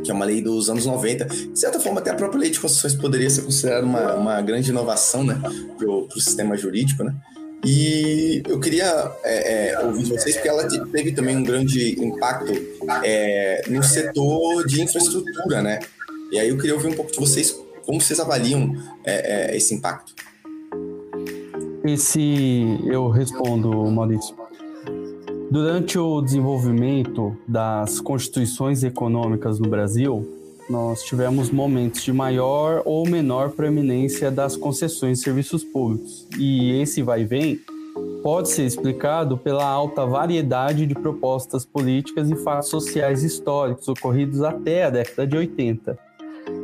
Que 0.04 0.10
é 0.10 0.14
uma 0.14 0.24
lei 0.24 0.40
dos 0.40 0.70
anos 0.70 0.86
90. 0.86 1.24
De 1.24 1.58
certa 1.58 1.78
forma, 1.80 2.00
até 2.00 2.10
a 2.10 2.14
própria 2.14 2.40
lei 2.40 2.50
de 2.50 2.60
concessões 2.60 2.94
poderia 2.94 3.28
ser 3.28 3.42
considerada 3.42 3.84
uma, 3.84 4.14
uma 4.14 4.42
grande 4.42 4.70
inovação, 4.70 5.24
né? 5.24 5.40
Para 5.78 5.88
o 5.88 6.08
sistema 6.20 6.56
jurídico, 6.56 7.04
né? 7.04 7.14
E 7.64 8.42
eu 8.48 8.58
queria 8.58 9.12
é, 9.22 9.72
é, 9.72 9.80
ouvir 9.80 10.04
vocês, 10.04 10.34
porque 10.34 10.48
ela 10.48 10.66
teve 10.66 11.12
também 11.12 11.36
um 11.36 11.42
grande 11.42 12.02
impacto 12.02 12.52
é, 13.04 13.62
no 13.68 13.82
setor 13.82 14.66
de 14.66 14.82
infraestrutura, 14.82 15.60
né? 15.60 15.78
E 16.32 16.38
aí 16.38 16.48
eu 16.48 16.56
queria 16.56 16.74
ouvir 16.74 16.88
um 16.88 16.94
pouco 16.94 17.12
de 17.12 17.18
vocês, 17.18 17.54
como 17.84 18.00
vocês 18.00 18.18
avaliam 18.18 18.72
é, 19.04 19.50
é, 19.52 19.56
esse 19.56 19.74
impacto. 19.74 20.14
Esse 21.84 22.78
eu 22.86 23.08
respondo, 23.08 23.70
Maurício. 23.90 24.39
Durante 25.50 25.98
o 25.98 26.20
desenvolvimento 26.20 27.36
das 27.46 28.00
constituições 28.00 28.84
econômicas 28.84 29.58
no 29.58 29.68
Brasil, 29.68 30.24
nós 30.70 31.02
tivemos 31.02 31.50
momentos 31.50 32.04
de 32.04 32.12
maior 32.12 32.82
ou 32.84 33.04
menor 33.04 33.50
proeminência 33.50 34.30
das 34.30 34.56
concessões 34.56 35.18
de 35.18 35.24
serviços 35.24 35.64
públicos. 35.64 36.28
E 36.38 36.80
esse 36.80 37.02
vai 37.02 37.22
e 37.22 37.24
vem 37.24 37.60
pode 38.22 38.48
ser 38.50 38.64
explicado 38.64 39.36
pela 39.36 39.66
alta 39.66 40.06
variedade 40.06 40.86
de 40.86 40.94
propostas 40.94 41.64
políticas 41.64 42.30
e 42.30 42.36
fatos 42.36 42.68
sociais 42.68 43.24
históricos 43.24 43.88
ocorridos 43.88 44.42
até 44.42 44.84
a 44.84 44.90
década 44.90 45.26
de 45.26 45.36
80. 45.36 45.98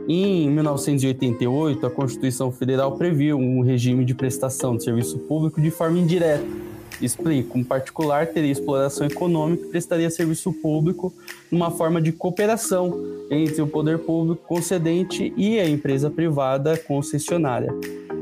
Em 0.08 0.48
1988, 0.48 1.84
a 1.84 1.90
Constituição 1.90 2.52
Federal 2.52 2.92
previu 2.92 3.36
um 3.36 3.62
regime 3.62 4.04
de 4.04 4.14
prestação 4.14 4.76
de 4.76 4.84
serviço 4.84 5.18
público 5.18 5.60
de 5.60 5.72
forma 5.72 5.98
indireta. 5.98 6.75
Explico, 7.00 7.58
um 7.58 7.64
particular 7.64 8.26
teria 8.26 8.50
exploração 8.50 9.06
econômica 9.06 9.66
e 9.66 9.68
prestaria 9.68 10.10
serviço 10.10 10.52
público 10.52 11.12
numa 11.50 11.70
forma 11.70 12.00
de 12.00 12.12
cooperação 12.12 12.98
entre 13.30 13.60
o 13.60 13.66
poder 13.66 13.98
público 13.98 14.42
concedente 14.46 15.32
e 15.36 15.58
a 15.58 15.68
empresa 15.68 16.10
privada 16.10 16.76
concessionária. 16.76 17.72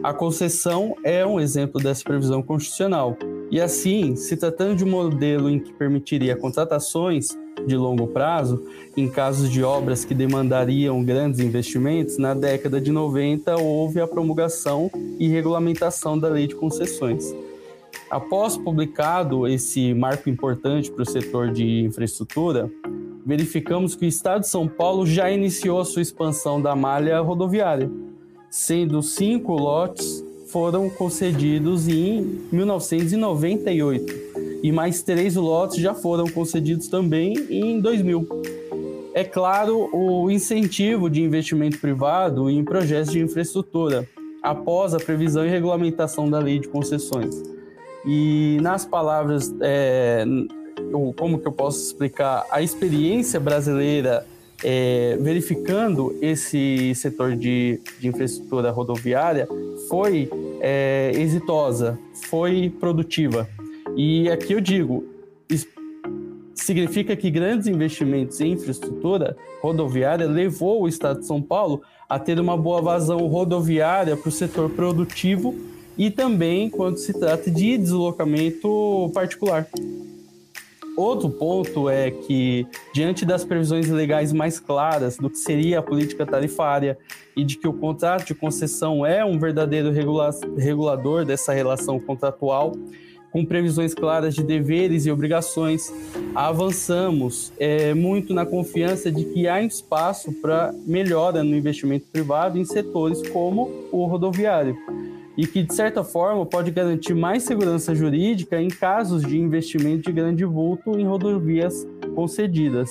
A 0.02 0.12
concessão 0.12 0.94
é 1.04 1.24
um 1.24 1.40
exemplo 1.40 1.80
dessa 1.80 2.02
previsão 2.04 2.42
constitucional. 2.42 3.16
E 3.50 3.60
assim, 3.60 4.16
se 4.16 4.36
tratando 4.36 4.76
de 4.76 4.84
um 4.84 4.90
modelo 4.90 5.48
em 5.48 5.58
que 5.58 5.72
permitiria 5.72 6.36
contratações 6.36 7.28
de 7.66 7.76
longo 7.76 8.08
prazo, 8.08 8.62
em 8.96 9.08
casos 9.08 9.48
de 9.48 9.62
obras 9.62 10.04
que 10.04 10.14
demandariam 10.14 11.02
grandes 11.02 11.40
investimentos, 11.40 12.18
na 12.18 12.34
década 12.34 12.80
de 12.80 12.90
90 12.90 13.56
houve 13.56 14.00
a 14.00 14.06
promulgação 14.06 14.90
e 15.18 15.28
regulamentação 15.28 16.18
da 16.18 16.28
Lei 16.28 16.46
de 16.46 16.54
Concessões. 16.54 17.34
Após 18.14 18.56
publicado 18.56 19.48
esse 19.48 19.92
marco 19.92 20.30
importante 20.30 20.88
para 20.90 21.02
o 21.02 21.06
setor 21.06 21.50
de 21.50 21.80
infraestrutura, 21.80 22.70
verificamos 23.26 23.96
que 23.96 24.06
o 24.06 24.08
Estado 24.08 24.42
de 24.42 24.48
São 24.48 24.68
Paulo 24.68 25.04
já 25.04 25.30
iniciou 25.30 25.80
a 25.80 25.84
sua 25.84 26.02
expansão 26.02 26.62
da 26.62 26.76
malha 26.76 27.20
rodoviária 27.20 27.90
sendo 28.54 29.02
cinco 29.02 29.54
lotes 29.54 30.24
foram 30.46 30.88
concedidos 30.88 31.88
em 31.88 32.38
1998 32.52 34.14
e 34.62 34.70
mais 34.70 35.02
três 35.02 35.34
lotes 35.34 35.78
já 35.78 35.92
foram 35.92 36.26
concedidos 36.28 36.86
também 36.86 37.34
em 37.50 37.80
2000. 37.80 38.28
É 39.12 39.24
claro, 39.24 39.90
o 39.92 40.30
incentivo 40.30 41.10
de 41.10 41.20
investimento 41.20 41.80
privado 41.80 42.48
em 42.48 42.64
projetos 42.64 43.10
de 43.10 43.18
infraestrutura, 43.18 44.08
após 44.40 44.94
a 44.94 44.98
previsão 44.98 45.44
e 45.44 45.50
regulamentação 45.50 46.30
da 46.30 46.38
lei 46.38 46.60
de 46.60 46.68
concessões. 46.68 47.53
E 48.06 48.58
nas 48.60 48.84
palavras, 48.84 49.54
é, 49.60 50.24
como 51.16 51.38
que 51.38 51.46
eu 51.46 51.52
posso 51.52 51.84
explicar, 51.86 52.44
a 52.50 52.60
experiência 52.62 53.40
brasileira 53.40 54.26
é, 54.62 55.16
verificando 55.20 56.16
esse 56.20 56.94
setor 56.94 57.36
de, 57.36 57.80
de 57.98 58.08
infraestrutura 58.08 58.70
rodoviária 58.70 59.48
foi 59.88 60.30
é, 60.60 61.12
exitosa, 61.14 61.98
foi 62.28 62.72
produtiva. 62.80 63.48
E 63.96 64.28
aqui 64.30 64.52
eu 64.52 64.60
digo, 64.60 65.04
significa 66.54 67.14
que 67.14 67.30
grandes 67.30 67.66
investimentos 67.66 68.40
em 68.40 68.52
infraestrutura 68.52 69.36
rodoviária 69.60 70.26
levou 70.26 70.82
o 70.82 70.88
Estado 70.88 71.20
de 71.20 71.26
São 71.26 71.42
Paulo 71.42 71.82
a 72.08 72.18
ter 72.18 72.40
uma 72.40 72.56
boa 72.56 72.80
vazão 72.80 73.26
rodoviária 73.26 74.16
para 74.16 74.28
o 74.28 74.32
setor 74.32 74.70
produtivo 74.70 75.54
e 75.96 76.10
também 76.10 76.68
quando 76.68 76.96
se 76.96 77.12
trata 77.12 77.50
de 77.50 77.78
deslocamento 77.78 79.10
particular. 79.14 79.68
Outro 80.96 81.28
ponto 81.28 81.88
é 81.88 82.10
que, 82.10 82.66
diante 82.92 83.24
das 83.24 83.44
previsões 83.44 83.88
legais 83.88 84.32
mais 84.32 84.60
claras 84.60 85.16
do 85.16 85.28
que 85.28 85.38
seria 85.38 85.80
a 85.80 85.82
política 85.82 86.24
tarifária 86.24 86.96
e 87.36 87.42
de 87.42 87.56
que 87.56 87.66
o 87.66 87.72
contrato 87.72 88.26
de 88.26 88.34
concessão 88.34 89.04
é 89.04 89.24
um 89.24 89.36
verdadeiro 89.36 89.90
regula 89.90 90.30
regulador 90.56 91.24
dessa 91.24 91.52
relação 91.52 91.98
contratual, 91.98 92.76
com 93.32 93.44
previsões 93.44 93.92
claras 93.92 94.36
de 94.36 94.44
deveres 94.44 95.04
e 95.04 95.10
obrigações, 95.10 95.92
avançamos 96.32 97.52
é, 97.58 97.92
muito 97.92 98.32
na 98.32 98.46
confiança 98.46 99.10
de 99.10 99.24
que 99.24 99.48
há 99.48 99.60
espaço 99.60 100.32
para 100.34 100.72
melhora 100.86 101.42
no 101.42 101.56
investimento 101.56 102.06
privado 102.12 102.56
em 102.56 102.64
setores 102.64 103.28
como 103.30 103.88
o 103.90 104.06
rodoviário 104.06 104.78
e 105.36 105.46
que, 105.46 105.62
de 105.62 105.74
certa 105.74 106.04
forma, 106.04 106.46
pode 106.46 106.70
garantir 106.70 107.14
mais 107.14 107.42
segurança 107.42 107.94
jurídica 107.94 108.60
em 108.60 108.68
casos 108.68 109.22
de 109.22 109.38
investimento 109.38 110.02
de 110.02 110.12
grande 110.12 110.44
vulto 110.44 110.98
em 110.98 111.04
rodovias 111.04 111.86
concedidas. 112.14 112.90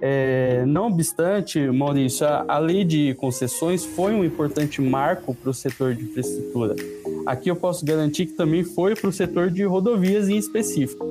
É, 0.00 0.64
não 0.66 0.88
obstante, 0.88 1.58
Maurício, 1.70 2.26
a, 2.26 2.58
lei 2.58 2.84
de 2.84 3.14
concessões 3.14 3.84
foi 3.84 4.12
um 4.12 4.22
importante 4.22 4.82
marco 4.82 5.34
para 5.34 5.48
o 5.48 5.54
setor 5.54 5.94
de 5.94 6.04
infraestrutura. 6.04 6.76
Aqui 7.24 7.50
eu 7.50 7.56
posso 7.56 7.84
garantir 7.86 8.26
que 8.26 8.34
também 8.34 8.62
foi 8.62 8.94
para 8.94 9.08
o 9.08 9.12
setor 9.12 9.50
de 9.50 9.64
rodovias 9.64 10.28
em 10.28 10.36
específico. 10.36 11.10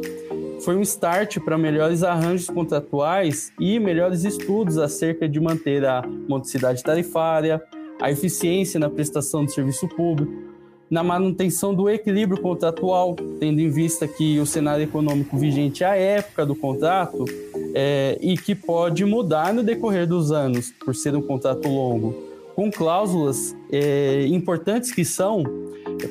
Foi 0.64 0.76
um 0.76 0.82
start 0.82 1.40
para 1.40 1.58
melhores 1.58 2.04
arranjos 2.04 2.48
contratuais 2.48 3.52
e 3.60 3.80
melhores 3.80 4.24
estudos 4.24 4.78
acerca 4.78 5.28
de 5.28 5.40
manter 5.40 5.84
a 5.84 6.04
modicidade 6.30 6.84
tarifária, 6.84 7.62
a 8.04 8.12
eficiência 8.12 8.78
na 8.78 8.90
prestação 8.90 9.46
de 9.46 9.54
serviço 9.54 9.88
público, 9.88 10.30
na 10.92 11.02
manutenção 11.02 11.74
do 11.74 11.90
equilíbrio 11.90 12.42
contratual, 12.42 13.16
tendo 13.40 13.62
em 13.62 13.70
vista 13.70 14.06
que 14.06 14.38
o 14.40 14.46
cenário 14.46 14.84
econômico 14.84 15.38
vigente 15.38 15.86
à 15.86 15.96
época 15.96 16.46
do 16.46 16.54
contrato 16.54 17.24
é, 17.74 18.18
e 18.22 18.38
que 18.38 18.54
pode 18.54 19.06
mudar 19.06 19.54
no 19.54 19.64
decorrer 19.64 20.06
dos 20.06 20.34
anos, 20.34 20.70
por 20.84 20.94
ser 20.94 21.16
um 21.16 21.22
contrato 21.22 21.70
longo, 21.70 22.14
com 22.54 22.70
cláusulas 22.70 23.56
é, 23.72 24.26
importantes 24.28 24.92
que 24.92 25.06
são, 25.06 25.42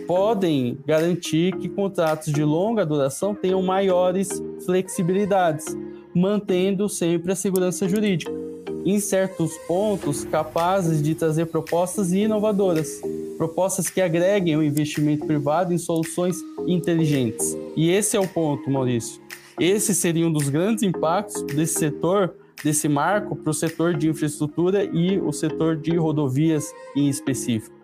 podem 0.07 0.79
garantir 0.87 1.55
que 1.57 1.69
contratos 1.69 2.33
de 2.33 2.43
longa 2.43 2.87
duração 2.87 3.35
tenham 3.35 3.63
maiores 3.63 4.43
flexibilidades, 4.65 5.67
mantendo 6.15 6.89
sempre 6.89 7.33
a 7.33 7.37
segurança 7.37 7.87
jurídica 7.87 8.42
em 8.85 8.99
certos 8.99 9.57
pontos, 9.67 10.25
capazes 10.25 11.03
de 11.03 11.15
trazer 11.15 11.47
propostas 11.47 12.13
inovadoras, 12.13 13.01
propostas 13.37 13.89
que 13.89 14.01
agreguem 14.01 14.57
o 14.57 14.63
investimento 14.63 15.27
privado 15.27 15.73
em 15.73 15.79
soluções 15.79 16.37
inteligentes. 16.67 17.57
E 17.77 17.91
esse 17.91 18.17
é 18.17 18.21
o 18.21 18.27
ponto, 18.27 18.71
Maurício. 18.71 19.21
Esse 19.59 19.95
seria 19.95 20.27
um 20.27 20.33
dos 20.33 20.49
grandes 20.49 20.83
impactos 20.83 21.43
desse 21.43 21.75
setor, 21.75 22.35
desse 22.65 22.89
marco, 22.89 23.37
para 23.37 23.51
o 23.51 23.55
setor 23.55 23.95
de 23.95 24.09
infraestrutura 24.09 24.85
e 24.85 25.19
o 25.19 25.33
setor 25.33 25.77
de 25.77 25.97
rodovias 25.97 26.73
em 26.97 27.09
específico. 27.09 27.83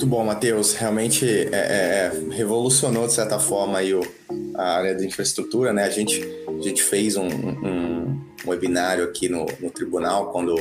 Muito 0.00 0.08
bom, 0.08 0.24
Matheus. 0.24 0.72
Realmente 0.72 1.26
é, 1.28 1.48
é, 1.52 1.52
é, 1.52 2.12
revolucionou, 2.30 3.06
de 3.06 3.12
certa 3.12 3.38
forma, 3.38 3.78
aí 3.78 3.92
o, 3.92 4.00
a 4.54 4.76
área 4.76 4.94
da 4.94 5.04
infraestrutura. 5.04 5.72
Né? 5.72 5.84
A, 5.84 5.90
gente, 5.90 6.22
a 6.46 6.62
gente 6.62 6.82
fez 6.82 7.16
um, 7.16 7.26
um, 7.26 8.20
um 8.44 8.48
webinário 8.48 9.04
aqui 9.04 9.28
no, 9.28 9.46
no, 9.60 9.70
tribunal 9.70 10.30
quando 10.30 10.54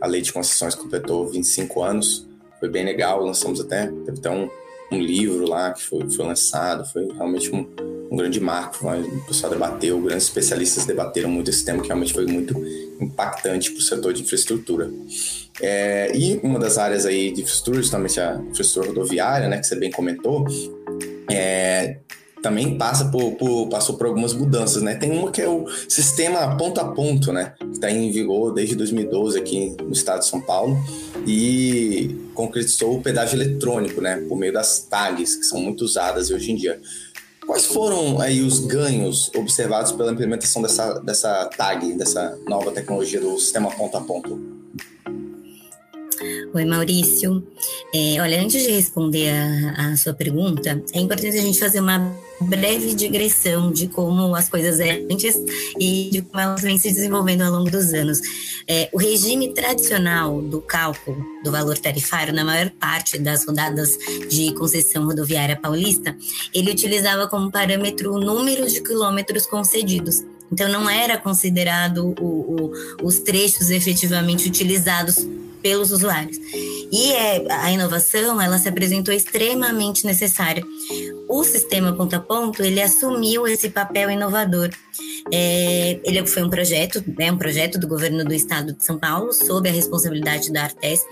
a 0.00 0.06
lei 0.06 0.22
de 0.22 0.32
concessões 0.32 0.74
completou 0.74 1.28
25 1.28 1.82
anos. 1.82 2.26
Foi 2.60 2.68
bem 2.68 2.84
legal, 2.84 3.22
lançamos 3.22 3.60
até, 3.60 3.86
teve 3.86 4.18
até 4.18 4.30
um, 4.30 4.48
um 4.90 4.98
livro 4.98 5.48
lá 5.48 5.72
que 5.72 5.82
foi, 5.82 6.08
foi 6.10 6.24
lançado. 6.24 6.84
Foi 6.90 7.06
realmente 7.12 7.54
um, 7.54 7.66
um 8.10 8.16
grande 8.16 8.40
marco. 8.40 8.86
O 8.86 9.26
pessoal 9.26 9.52
debateu, 9.52 10.00
grandes 10.00 10.24
especialistas 10.24 10.84
debateram 10.84 11.28
muito 11.28 11.50
esse 11.50 11.64
tema, 11.64 11.80
que 11.80 11.88
realmente 11.88 12.12
foi 12.12 12.26
muito 12.26 12.54
impactante 13.00 13.70
para 13.70 13.78
o 13.78 13.82
setor 13.82 14.12
de 14.12 14.22
infraestrutura. 14.22 14.90
É, 15.60 16.10
e 16.16 16.40
uma 16.42 16.58
das 16.58 16.78
áreas 16.78 17.06
aí 17.06 17.30
de 17.30 17.42
infraestrutura, 17.42 17.82
justamente 17.82 18.20
a 18.20 18.36
infraestrutura 18.50 18.88
rodoviária, 18.88 19.48
né, 19.48 19.58
que 19.58 19.66
você 19.66 19.76
bem 19.76 19.90
comentou, 19.90 20.46
é, 21.30 21.98
também 22.44 22.76
passa 22.76 23.06
por, 23.06 23.32
por, 23.36 23.68
passou 23.70 23.96
por 23.96 24.06
algumas 24.06 24.34
mudanças, 24.34 24.82
né? 24.82 24.94
Tem 24.94 25.10
uma 25.10 25.30
que 25.30 25.40
é 25.40 25.48
o 25.48 25.66
sistema 25.88 26.54
ponto 26.58 26.78
a 26.78 26.84
ponto, 26.84 27.32
né? 27.32 27.54
Que 27.58 27.72
está 27.72 27.90
em 27.90 28.10
vigor 28.10 28.52
desde 28.52 28.76
2012 28.76 29.38
aqui 29.38 29.74
no 29.82 29.92
estado 29.92 30.20
de 30.20 30.26
São 30.26 30.42
Paulo 30.42 30.76
e 31.26 32.14
concretizou 32.34 32.98
o 32.98 33.02
pedágio 33.02 33.40
eletrônico, 33.40 34.02
né? 34.02 34.22
Por 34.28 34.36
meio 34.36 34.52
das 34.52 34.80
tags, 34.80 35.36
que 35.36 35.44
são 35.44 35.58
muito 35.58 35.86
usadas 35.86 36.30
hoje 36.30 36.52
em 36.52 36.56
dia. 36.56 36.78
Quais 37.46 37.64
foram 37.64 38.20
aí 38.20 38.42
os 38.42 38.60
ganhos 38.60 39.30
observados 39.34 39.92
pela 39.92 40.12
implementação 40.12 40.60
dessa, 40.60 40.98
dessa 41.00 41.46
tag, 41.46 41.94
dessa 41.94 42.38
nova 42.46 42.70
tecnologia 42.72 43.22
do 43.22 43.38
sistema 43.38 43.70
ponto 43.70 43.96
a 43.96 44.02
ponto? 44.02 44.38
Oi, 46.52 46.64
Maurício. 46.66 47.42
É, 47.94 48.20
olha, 48.20 48.40
antes 48.42 48.62
de 48.62 48.70
responder 48.70 49.30
a, 49.30 49.92
a, 49.92 49.96
sua 49.96 50.12
pergunta, 50.12 50.82
é 50.92 51.00
importante 51.00 51.38
a 51.38 51.42
gente 51.42 51.58
fazer 51.58 51.80
uma 51.80 52.14
breve 52.44 52.94
digressão 52.94 53.72
de 53.72 53.88
como 53.88 54.34
as 54.34 54.48
coisas 54.48 54.80
eram 54.80 55.06
antes 55.10 55.34
e 55.78 56.10
de 56.10 56.22
como 56.22 56.40
elas 56.40 56.62
vêm 56.62 56.78
se 56.78 56.88
desenvolvendo 56.88 57.42
ao 57.42 57.52
longo 57.52 57.70
dos 57.70 57.92
anos. 57.92 58.20
É, 58.68 58.88
o 58.92 58.98
regime 58.98 59.52
tradicional 59.52 60.40
do 60.40 60.60
cálculo 60.60 61.24
do 61.42 61.50
valor 61.50 61.76
tarifário, 61.78 62.32
na 62.32 62.44
maior 62.44 62.70
parte 62.70 63.18
das 63.18 63.44
rodadas 63.44 63.96
de 64.30 64.52
concessão 64.54 65.04
rodoviária 65.06 65.56
paulista, 65.56 66.16
ele 66.54 66.70
utilizava 66.70 67.26
como 67.26 67.50
parâmetro 67.50 68.14
o 68.14 68.20
número 68.20 68.66
de 68.68 68.80
quilômetros 68.80 69.46
concedidos. 69.46 70.22
Então, 70.50 70.68
não 70.68 70.88
era 70.88 71.18
considerado 71.18 72.14
o, 72.20 72.24
o, 72.24 72.72
os 73.02 73.18
trechos 73.18 73.70
efetivamente 73.70 74.46
utilizados 74.46 75.26
pelos 75.64 75.90
usuários. 75.90 76.36
E 76.92 77.12
é, 77.12 77.50
a 77.50 77.72
inovação, 77.72 78.38
ela 78.38 78.58
se 78.58 78.68
apresentou 78.68 79.14
extremamente 79.14 80.04
necessária. 80.04 80.62
O 81.26 81.42
sistema 81.42 81.94
ponto 81.94 82.14
a 82.14 82.20
ponto, 82.20 82.62
ele 82.62 82.82
assumiu 82.82 83.48
esse 83.48 83.70
papel 83.70 84.10
inovador. 84.10 84.68
É, 85.32 85.98
ele 86.04 86.26
foi 86.26 86.42
um 86.42 86.50
projeto, 86.50 87.02
é 87.18 87.32
um 87.32 87.38
projeto 87.38 87.78
do 87.78 87.88
governo 87.88 88.22
do 88.26 88.34
estado 88.34 88.74
de 88.74 88.84
São 88.84 88.98
Paulo, 88.98 89.32
sob 89.32 89.66
a 89.66 89.72
responsabilidade 89.72 90.52
da 90.52 90.64
Artesp, 90.64 91.08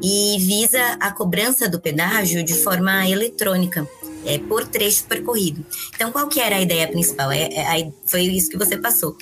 e 0.00 0.38
visa 0.38 0.80
a 1.00 1.10
cobrança 1.10 1.68
do 1.68 1.80
pedágio 1.80 2.44
de 2.44 2.54
forma 2.54 3.08
eletrônica 3.08 3.84
é, 4.24 4.38
por 4.38 4.64
trecho 4.64 5.04
percorrido. 5.06 5.66
Então, 5.92 6.12
qual 6.12 6.28
que 6.28 6.38
era 6.38 6.54
a 6.54 6.60
ideia 6.60 6.86
principal? 6.86 7.32
É, 7.32 7.48
é, 7.48 7.92
foi 8.06 8.22
isso 8.22 8.48
que 8.48 8.56
você 8.56 8.76
passou. 8.76 9.16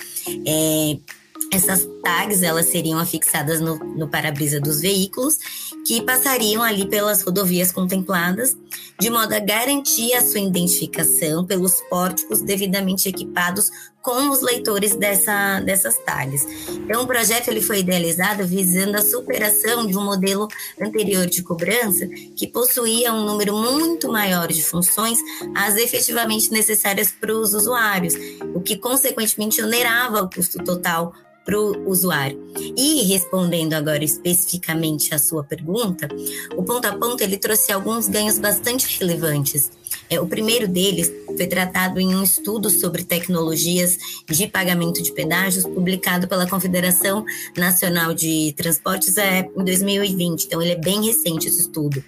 É, 0.45 0.97
essas 1.51 1.87
tags 2.03 2.41
elas 2.41 2.67
seriam 2.67 2.99
afixadas 2.99 3.59
no, 3.59 3.77
no 3.77 4.07
para-brisa 4.07 4.59
dos 4.59 4.81
veículos 4.81 5.37
que 5.85 6.01
passariam 6.01 6.61
ali 6.61 6.85
pelas 6.85 7.21
rodovias 7.21 7.71
contempladas, 7.71 8.57
de 8.99 9.09
modo 9.09 9.33
a 9.33 9.39
garantir 9.39 10.13
a 10.15 10.21
sua 10.21 10.41
identificação 10.41 11.45
pelos 11.45 11.79
pórticos 11.89 12.41
devidamente 12.41 13.07
equipados 13.07 13.71
com 14.01 14.29
os 14.29 14.41
leitores 14.41 14.95
dessa, 14.95 15.59
dessas 15.61 15.97
tags. 15.99 16.45
Então, 16.69 17.03
o 17.03 17.07
projeto 17.07 17.49
ele 17.49 17.61
foi 17.61 17.79
idealizado 17.79 18.45
visando 18.45 18.95
a 18.95 19.01
superação 19.01 19.85
de 19.85 19.97
um 19.97 20.03
modelo 20.03 20.47
anterior 20.81 21.25
de 21.25 21.43
cobrança 21.43 22.07
que 22.35 22.47
possuía 22.47 23.13
um 23.13 23.25
número 23.25 23.55
muito 23.57 24.09
maior 24.09 24.47
de 24.47 24.63
funções 24.63 25.19
as 25.55 25.75
efetivamente 25.75 26.51
necessárias 26.51 27.11
para 27.11 27.33
os 27.33 27.53
usuários, 27.53 28.13
o 28.53 28.61
que 28.61 28.77
consequentemente 28.77 29.61
onerava 29.61 30.21
o 30.21 30.29
custo 30.29 30.63
total 30.63 31.13
para 31.47 31.57
o 31.57 31.89
usuário. 31.89 32.37
E 32.75 33.03
respondendo 33.05 33.73
agora 33.73 34.03
especificamente 34.03 35.15
à 35.15 35.17
sua 35.17 35.45
pergunta, 35.45 36.09
o 36.57 36.63
ponto 36.63 36.85
a 36.85 36.93
ponto 36.93 37.21
ele 37.21 37.37
trouxe 37.37 37.71
alguns 37.71 38.09
ganhos 38.09 38.37
bastante 38.37 38.99
relevantes. 38.99 39.71
É, 40.09 40.19
o 40.19 40.27
primeiro 40.27 40.67
deles 40.67 41.09
foi 41.25 41.47
tratado 41.47 41.99
em 41.99 42.13
um 42.13 42.23
estudo 42.23 42.69
sobre 42.69 43.03
tecnologias 43.03 43.97
de 44.29 44.47
pagamento 44.47 45.01
de 45.01 45.13
pedágios, 45.13 45.63
publicado 45.63 46.27
pela 46.27 46.47
Confederação 46.47 47.25
Nacional 47.55 48.13
de 48.13 48.53
Transportes 48.57 49.17
é, 49.17 49.49
em 49.55 49.63
2020. 49.63 50.45
Então, 50.45 50.61
ele 50.61 50.71
é 50.71 50.77
bem 50.77 51.05
recente 51.05 51.47
esse 51.47 51.61
estudo. 51.61 52.03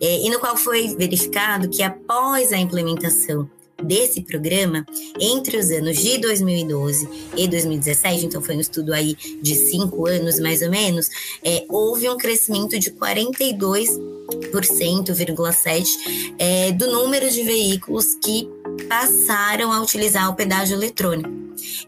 É, 0.00 0.26
e 0.26 0.28
no 0.28 0.38
qual 0.38 0.56
foi 0.56 0.94
verificado 0.96 1.68
que 1.68 1.82
após 1.82 2.52
a 2.52 2.58
implementação 2.58 3.48
desse 3.82 4.20
programa 4.22 4.86
entre 5.20 5.56
os 5.56 5.70
anos 5.70 5.98
de 5.98 6.18
2012 6.18 7.08
e 7.36 7.48
2017, 7.48 8.26
então 8.26 8.42
foi 8.42 8.56
um 8.56 8.60
estudo 8.60 8.92
aí 8.92 9.16
de 9.40 9.54
cinco 9.54 10.06
anos 10.06 10.38
mais 10.38 10.60
ou 10.62 10.70
menos, 10.70 11.08
é, 11.44 11.64
houve 11.68 12.08
um 12.08 12.16
crescimento 12.16 12.78
de 12.78 12.92
42,7% 12.92 15.86
é, 16.38 16.70
do 16.72 16.90
número 16.90 17.28
de 17.30 17.42
veículos 17.42 18.14
que 18.14 18.48
passaram 18.88 19.70
a 19.72 19.82
utilizar 19.82 20.30
o 20.30 20.34
pedágio 20.34 20.76
eletrônico. 20.76 21.42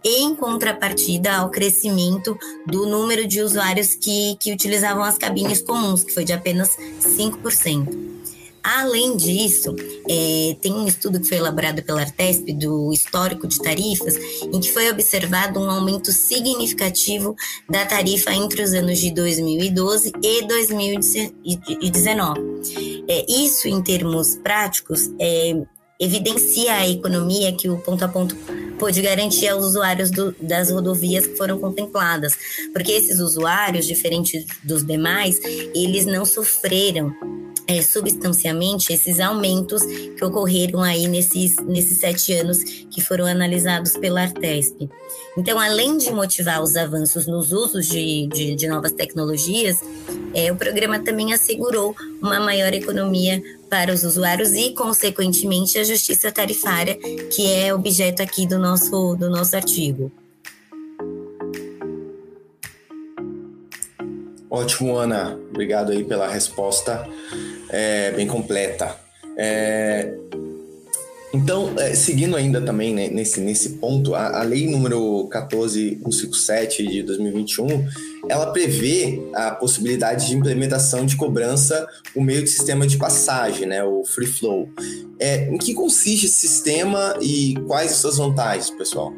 Em 0.04 0.34
contrapartida 0.34 1.36
ao 1.36 1.50
crescimento 1.50 2.36
do 2.66 2.86
número 2.86 3.26
de 3.26 3.40
usuários 3.40 3.94
que, 3.94 4.36
que 4.38 4.52
utilizavam 4.52 5.02
as 5.02 5.16
cabines 5.16 5.62
comuns, 5.62 6.04
que 6.04 6.12
foi 6.12 6.24
de 6.24 6.32
apenas 6.32 6.76
5%. 7.00 8.03
Além 8.64 9.14
disso, 9.14 9.76
é, 10.08 10.56
tem 10.62 10.72
um 10.72 10.86
estudo 10.88 11.20
que 11.20 11.28
foi 11.28 11.36
elaborado 11.36 11.82
pela 11.82 12.00
Artesp 12.00 12.50
do 12.54 12.90
histórico 12.94 13.46
de 13.46 13.60
tarifas, 13.60 14.16
em 14.42 14.58
que 14.58 14.72
foi 14.72 14.90
observado 14.90 15.60
um 15.60 15.70
aumento 15.70 16.10
significativo 16.10 17.36
da 17.68 17.84
tarifa 17.84 18.32
entre 18.32 18.62
os 18.62 18.72
anos 18.72 18.98
de 19.00 19.10
2012 19.10 20.12
e 20.22 20.46
2019. 20.46 22.40
É, 23.06 23.26
isso, 23.30 23.68
em 23.68 23.82
termos 23.82 24.36
práticos, 24.36 25.10
é, 25.20 25.54
evidencia 26.00 26.72
a 26.72 26.88
economia 26.88 27.52
que 27.52 27.68
o 27.68 27.76
ponto 27.76 28.02
a 28.02 28.08
ponto 28.08 28.34
pôde 28.78 29.02
garantir 29.02 29.48
aos 29.48 29.62
usuários 29.62 30.10
do, 30.10 30.34
das 30.40 30.70
rodovias 30.70 31.26
que 31.26 31.36
foram 31.36 31.58
contempladas, 31.58 32.32
porque 32.72 32.92
esses 32.92 33.20
usuários, 33.20 33.86
diferente 33.86 34.46
dos 34.62 34.82
demais, 34.82 35.38
eles 35.74 36.06
não 36.06 36.24
sofreram 36.24 37.14
é, 37.66 37.82
substancialmente 37.82 38.92
esses 38.92 39.20
aumentos 39.20 39.82
que 39.82 40.24
ocorreram 40.24 40.80
aí 40.80 41.06
nesses, 41.08 41.56
nesses 41.56 41.98
sete 41.98 42.32
anos 42.32 42.62
que 42.62 43.00
foram 43.00 43.26
analisados 43.26 43.96
pela 43.96 44.22
Artesp. 44.22 44.88
Então, 45.36 45.58
além 45.58 45.98
de 45.98 46.12
motivar 46.12 46.62
os 46.62 46.76
avanços 46.76 47.26
nos 47.26 47.52
usos 47.52 47.86
de, 47.86 48.28
de, 48.28 48.54
de 48.54 48.68
novas 48.68 48.92
tecnologias, 48.92 49.80
é, 50.32 50.52
o 50.52 50.56
programa 50.56 51.00
também 51.00 51.32
assegurou 51.32 51.94
uma 52.22 52.38
maior 52.38 52.72
economia 52.72 53.42
para 53.68 53.92
os 53.92 54.04
usuários 54.04 54.52
e, 54.52 54.70
consequentemente, 54.70 55.78
a 55.78 55.84
justiça 55.84 56.30
tarifária, 56.30 56.96
que 57.34 57.52
é 57.52 57.74
objeto 57.74 58.22
aqui 58.22 58.46
do 58.46 58.58
nosso, 58.58 59.16
do 59.16 59.28
nosso 59.28 59.56
artigo. 59.56 60.12
Ótimo, 64.54 64.96
Ana. 64.96 65.36
Obrigado 65.50 65.90
aí 65.90 66.04
pela 66.04 66.28
resposta 66.28 67.04
é, 67.68 68.12
bem 68.12 68.24
completa. 68.24 68.96
É, 69.36 70.14
então, 71.32 71.74
é, 71.76 71.92
seguindo 71.92 72.36
ainda 72.36 72.62
também 72.62 72.94
né, 72.94 73.08
nesse, 73.08 73.40
nesse 73.40 73.70
ponto, 73.70 74.14
a, 74.14 74.38
a, 74.38 74.42
lei 74.44 74.68
número 74.70 75.26
14157 75.28 76.86
de 76.86 77.02
2021, 77.02 77.66
ela 78.28 78.52
prevê 78.52 79.20
a 79.34 79.50
possibilidade 79.50 80.28
de 80.28 80.36
implementação 80.36 81.04
de 81.04 81.16
cobrança 81.16 81.84
por 82.14 82.22
meio 82.22 82.44
de 82.44 82.48
sistema 82.48 82.86
de 82.86 82.96
passagem, 82.96 83.66
né, 83.66 83.82
o 83.82 84.04
free 84.04 84.28
flow. 84.28 84.68
É, 85.18 85.48
em 85.48 85.58
que 85.58 85.74
consiste 85.74 86.26
esse 86.26 86.46
sistema 86.46 87.16
e 87.20 87.56
quais 87.66 87.90
as 87.90 87.96
suas 87.96 88.18
vantagens, 88.18 88.70
pessoal? 88.70 89.12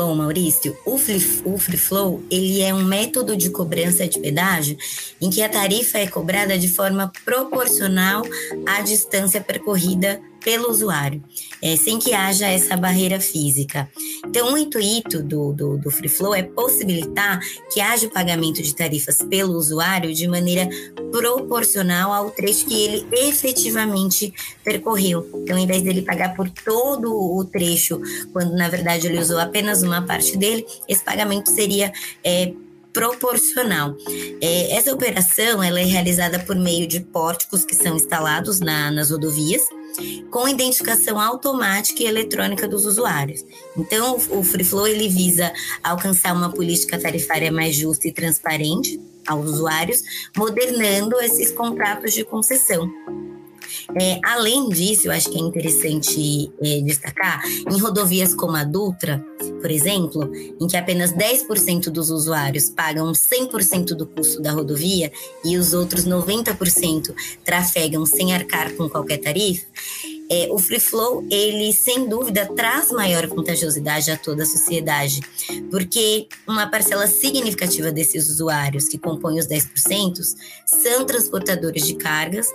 Bom, 0.00 0.14
Maurício, 0.14 0.74
o 0.86 0.96
Free, 0.96 1.42
o 1.44 1.58
free 1.58 1.76
Flow 1.76 2.22
ele 2.30 2.62
é 2.62 2.72
um 2.72 2.82
método 2.82 3.36
de 3.36 3.50
cobrança 3.50 4.08
de 4.08 4.18
pedágio 4.18 4.74
em 5.20 5.28
que 5.28 5.42
a 5.42 5.48
tarifa 5.48 5.98
é 5.98 6.06
cobrada 6.06 6.58
de 6.58 6.68
forma 6.68 7.12
proporcional 7.22 8.22
à 8.66 8.80
distância 8.80 9.42
percorrida 9.42 10.18
pelo 10.42 10.70
usuário, 10.70 11.22
é, 11.62 11.76
sem 11.76 11.98
que 11.98 12.12
haja 12.12 12.46
essa 12.46 12.76
barreira 12.76 13.20
física. 13.20 13.88
Então, 14.26 14.52
o 14.52 14.58
intuito 14.58 15.22
do, 15.22 15.52
do, 15.52 15.78
do 15.78 15.90
Free 15.90 16.08
Flow 16.08 16.34
é 16.34 16.42
possibilitar 16.42 17.40
que 17.72 17.80
haja 17.80 18.06
o 18.06 18.10
pagamento 18.10 18.62
de 18.62 18.74
tarifas 18.74 19.18
pelo 19.18 19.54
usuário 19.54 20.12
de 20.14 20.26
maneira 20.26 20.68
proporcional 21.10 22.12
ao 22.12 22.30
trecho 22.30 22.66
que 22.66 22.82
ele 22.82 23.06
efetivamente 23.12 24.32
percorreu. 24.64 25.28
Então, 25.42 25.58
em 25.58 25.66
vez 25.66 25.82
dele 25.82 26.02
pagar 26.02 26.34
por 26.34 26.48
todo 26.48 27.12
o 27.12 27.44
trecho, 27.44 28.00
quando 28.32 28.54
na 28.54 28.68
verdade 28.68 29.06
ele 29.06 29.18
usou 29.18 29.38
apenas 29.38 29.82
uma 29.82 30.02
parte 30.02 30.36
dele, 30.36 30.66
esse 30.88 31.04
pagamento 31.04 31.50
seria 31.50 31.92
é, 32.24 32.52
proporcional. 32.92 33.96
É, 34.40 34.76
essa 34.76 34.92
operação 34.92 35.62
ela 35.62 35.80
é 35.80 35.84
realizada 35.84 36.38
por 36.38 36.56
meio 36.56 36.86
de 36.86 37.00
pórticos 37.00 37.64
que 37.64 37.74
são 37.74 37.96
instalados 37.96 38.60
na, 38.60 38.90
nas 38.90 39.10
rodovias 39.10 39.62
com 40.30 40.48
identificação 40.48 41.20
automática 41.20 42.02
e 42.02 42.06
eletrônica 42.06 42.68
dos 42.68 42.84
usuários. 42.86 43.44
Então, 43.76 44.16
o 44.30 44.42
Free 44.42 44.64
Flow 44.64 44.86
ele 44.86 45.08
visa 45.08 45.52
alcançar 45.82 46.32
uma 46.32 46.50
política 46.50 46.98
tarifária 46.98 47.50
mais 47.50 47.76
justa 47.76 48.08
e 48.08 48.12
transparente 48.12 49.00
aos 49.26 49.46
usuários, 49.46 50.02
modernando 50.36 51.20
esses 51.20 51.52
contratos 51.52 52.12
de 52.12 52.24
concessão. 52.24 52.90
É, 54.00 54.18
além 54.24 54.68
disso, 54.68 55.08
eu 55.08 55.12
acho 55.12 55.30
que 55.30 55.36
é 55.36 55.40
interessante 55.40 56.52
é, 56.62 56.80
destacar, 56.80 57.42
em 57.70 57.78
rodovias 57.78 58.34
como 58.34 58.56
a 58.56 58.64
Dutra, 58.64 59.24
por 59.60 59.70
exemplo, 59.70 60.30
em 60.60 60.66
que 60.66 60.76
apenas 60.76 61.12
10% 61.12 61.90
dos 61.90 62.10
usuários 62.10 62.70
pagam 62.70 63.12
100% 63.12 63.94
do 63.94 64.06
custo 64.06 64.40
da 64.40 64.52
rodovia 64.52 65.12
e 65.44 65.56
os 65.56 65.72
outros 65.72 66.04
90% 66.06 67.14
trafegam 67.44 68.04
sem 68.06 68.34
arcar 68.34 68.72
com 68.74 68.88
qualquer 68.88 69.18
tarifa, 69.18 69.66
é, 70.30 70.48
o 70.50 70.58
free 70.58 70.78
flow, 70.78 71.26
ele 71.28 71.72
sem 71.72 72.08
dúvida 72.08 72.46
traz 72.54 72.92
maior 72.92 73.26
contagiosidade 73.26 74.12
a 74.12 74.16
toda 74.16 74.44
a 74.44 74.46
sociedade, 74.46 75.20
porque 75.70 76.28
uma 76.46 76.68
parcela 76.68 77.08
significativa 77.08 77.90
desses 77.90 78.30
usuários, 78.30 78.88
que 78.88 78.96
compõem 78.96 79.40
os 79.40 79.48
10%, 79.48 80.20
são 80.64 81.04
transportadores 81.04 81.84
de 81.84 81.94
cargas 81.94 82.46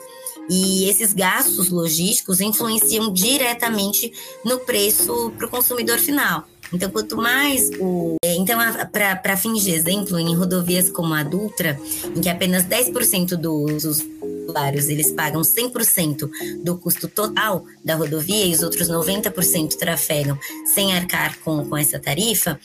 e 0.50 0.90
esses 0.90 1.12
gastos 1.12 1.70
logísticos 1.70 2.40
influenciam 2.40 3.12
diretamente 3.12 4.14
no 4.44 4.60
preço 4.60 5.32
para 5.38 5.48
o 5.48 5.50
consumidor 5.50 6.00
final. 6.00 6.48
Então, 6.74 6.90
quanto 6.90 7.16
mais 7.16 7.70
o. 7.80 8.16
É, 8.24 8.36
então, 8.36 8.60
para 8.92 9.38
fins 9.38 9.64
de 9.64 9.72
exemplo, 9.72 10.20
em 10.20 10.36
rodovias 10.36 10.90
como 10.90 11.14
a 11.14 11.24
Dutra, 11.24 11.80
em 12.16 12.22
que 12.22 12.30
apenas 12.30 12.64
10% 12.66 13.36
dos 13.36 13.86
usuários 13.86 14.90
eles 14.90 15.12
pagam 15.12 15.42
100% 15.42 16.30
do 16.64 16.78
custo 16.78 17.08
total 17.08 17.66
da 17.84 17.96
rodovia 17.96 18.46
e 18.46 18.54
os 18.54 18.62
outros 18.62 18.90
90% 18.90 19.76
trafegam 19.76 20.38
sem 20.74 20.96
arcar 20.96 21.38
com, 21.40 21.66
com 21.68 21.78
essa 21.78 22.00
tarifa, 22.00 22.60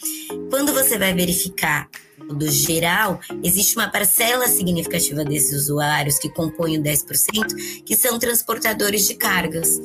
quando 0.50 0.72
você 0.72 0.98
vai 0.98 1.14
verificar 1.14 1.88
do 2.34 2.48
geral, 2.48 3.20
existe 3.42 3.76
uma 3.76 3.88
parcela 3.88 4.46
significativa 4.46 5.24
desses 5.24 5.62
usuários 5.62 6.18
que 6.18 6.28
compõem 6.28 6.78
o 6.78 6.82
10%, 6.82 7.82
que 7.84 7.96
são 7.96 8.18
transportadores 8.18 9.06
de 9.06 9.14
cargas. 9.14 9.80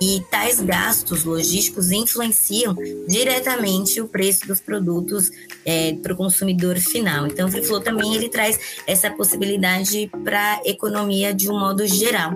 E 0.00 0.24
tais 0.30 0.60
gastos 0.60 1.24
logísticos 1.24 1.90
influenciam 1.90 2.74
diretamente 3.06 4.00
o 4.00 4.08
preço 4.08 4.46
dos 4.46 4.58
produtos 4.58 5.30
é, 5.64 5.92
para 5.92 6.14
o 6.14 6.16
consumidor 6.16 6.78
final. 6.78 7.26
Então, 7.26 7.46
o 7.46 7.50
Free 7.50 7.64
Flow 7.64 7.80
também 7.80 8.14
ele 8.14 8.30
traz 8.30 8.58
essa 8.86 9.10
possibilidade 9.10 10.10
para 10.24 10.54
a 10.54 10.62
economia 10.64 11.34
de 11.34 11.50
um 11.50 11.58
modo 11.58 11.86
geral. 11.86 12.32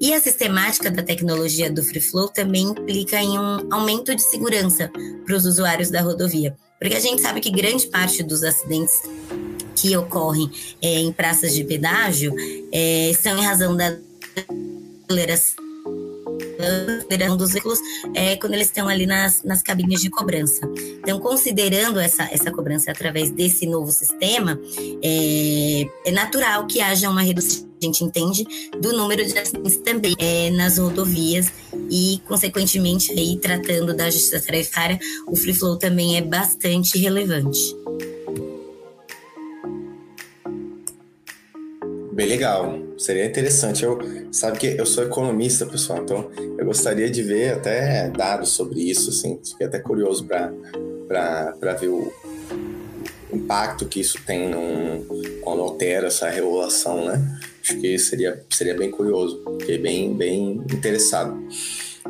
E 0.00 0.14
a 0.14 0.20
sistemática 0.20 0.90
da 0.90 1.02
tecnologia 1.02 1.70
do 1.70 1.82
Free 1.82 2.00
Flow 2.00 2.28
também 2.28 2.62
implica 2.62 3.20
em 3.20 3.38
um 3.38 3.70
aumento 3.70 4.14
de 4.14 4.22
segurança 4.22 4.90
para 5.26 5.36
os 5.36 5.44
usuários 5.44 5.90
da 5.90 6.00
rodovia. 6.00 6.56
Porque 6.80 6.96
a 6.96 7.00
gente 7.00 7.20
sabe 7.20 7.40
que 7.40 7.50
grande 7.50 7.86
parte 7.88 8.22
dos 8.22 8.42
acidentes 8.42 8.94
que 9.76 9.94
ocorrem 9.96 10.50
é, 10.80 10.98
em 10.98 11.12
praças 11.12 11.54
de 11.54 11.62
pedágio 11.62 12.34
é, 12.72 13.12
são 13.20 13.38
em 13.38 13.44
razão 13.44 13.76
da 13.76 13.96
aceleração 15.06 15.71
considerando 16.62 17.36
dos 17.36 17.52
veículos 17.52 17.78
é, 18.14 18.36
quando 18.36 18.54
eles 18.54 18.68
estão 18.68 18.88
ali 18.88 19.06
nas, 19.06 19.42
nas 19.42 19.62
cabines 19.62 20.00
de 20.00 20.10
cobrança. 20.10 20.60
Então, 21.00 21.18
considerando 21.18 21.98
essa, 22.00 22.24
essa 22.24 22.50
cobrança 22.50 22.90
através 22.90 23.30
desse 23.30 23.66
novo 23.66 23.90
sistema, 23.90 24.58
é, 25.02 25.86
é 26.06 26.10
natural 26.10 26.66
que 26.66 26.80
haja 26.80 27.08
uma 27.10 27.22
redução 27.22 27.72
a 27.82 27.84
gente 27.84 28.04
entende 28.04 28.46
do 28.80 28.92
número 28.92 29.26
de 29.26 29.36
acidentes 29.36 29.76
também 29.78 30.14
é, 30.18 30.50
nas 30.50 30.78
rodovias 30.78 31.52
e, 31.90 32.20
consequentemente, 32.28 33.10
aí 33.10 33.36
tratando 33.36 33.92
da 33.92 34.08
justiça 34.08 34.40
tarifária, 34.40 35.00
o 35.26 35.34
free 35.34 35.52
flow 35.52 35.76
também 35.76 36.16
é 36.16 36.22
bastante 36.22 36.96
relevante. 36.98 37.74
Bem 42.12 42.26
legal, 42.26 42.78
seria 42.98 43.24
interessante. 43.24 43.82
Eu 43.82 43.98
sabe 44.30 44.58
que 44.58 44.66
eu 44.66 44.84
sou 44.84 45.02
economista, 45.02 45.64
pessoal, 45.64 46.02
então 46.02 46.30
eu 46.58 46.66
gostaria 46.66 47.10
de 47.10 47.22
ver 47.22 47.54
até 47.54 48.10
dados 48.10 48.50
sobre 48.50 48.80
isso, 48.80 49.08
assim, 49.08 49.40
fiquei 49.42 49.66
até 49.66 49.78
curioso 49.78 50.26
para 50.26 51.72
ver 51.80 51.88
o 51.88 52.12
impacto 53.32 53.86
que 53.86 54.00
isso 54.00 54.18
tem 54.26 54.50
num, 54.50 55.06
quando 55.40 55.62
altera 55.62 56.08
essa 56.08 56.28
regulação, 56.28 57.06
né? 57.06 57.40
Acho 57.62 57.80
que 57.80 57.98
seria, 57.98 58.44
seria 58.50 58.76
bem 58.76 58.90
curioso, 58.90 59.42
fiquei 59.60 59.78
bem, 59.78 60.14
bem 60.14 60.62
interessado. 60.70 61.42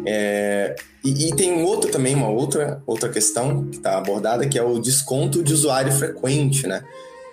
É, 0.05 0.75
e, 1.05 1.29
e, 1.29 1.37
tem 1.37 1.63
outro 1.63 1.91
também, 1.91 2.15
uma 2.15 2.29
outra, 2.29 2.83
outra 2.87 3.09
questão 3.09 3.67
que 3.67 3.77
está 3.77 3.99
abordada, 3.99 4.49
que 4.49 4.59
é 4.59 4.63
o 4.63 4.81
desconto 4.81 5.45
de 5.45 5.53
usuário 5.53 5.93
frequente, 5.93 6.67
né? 6.67 6.83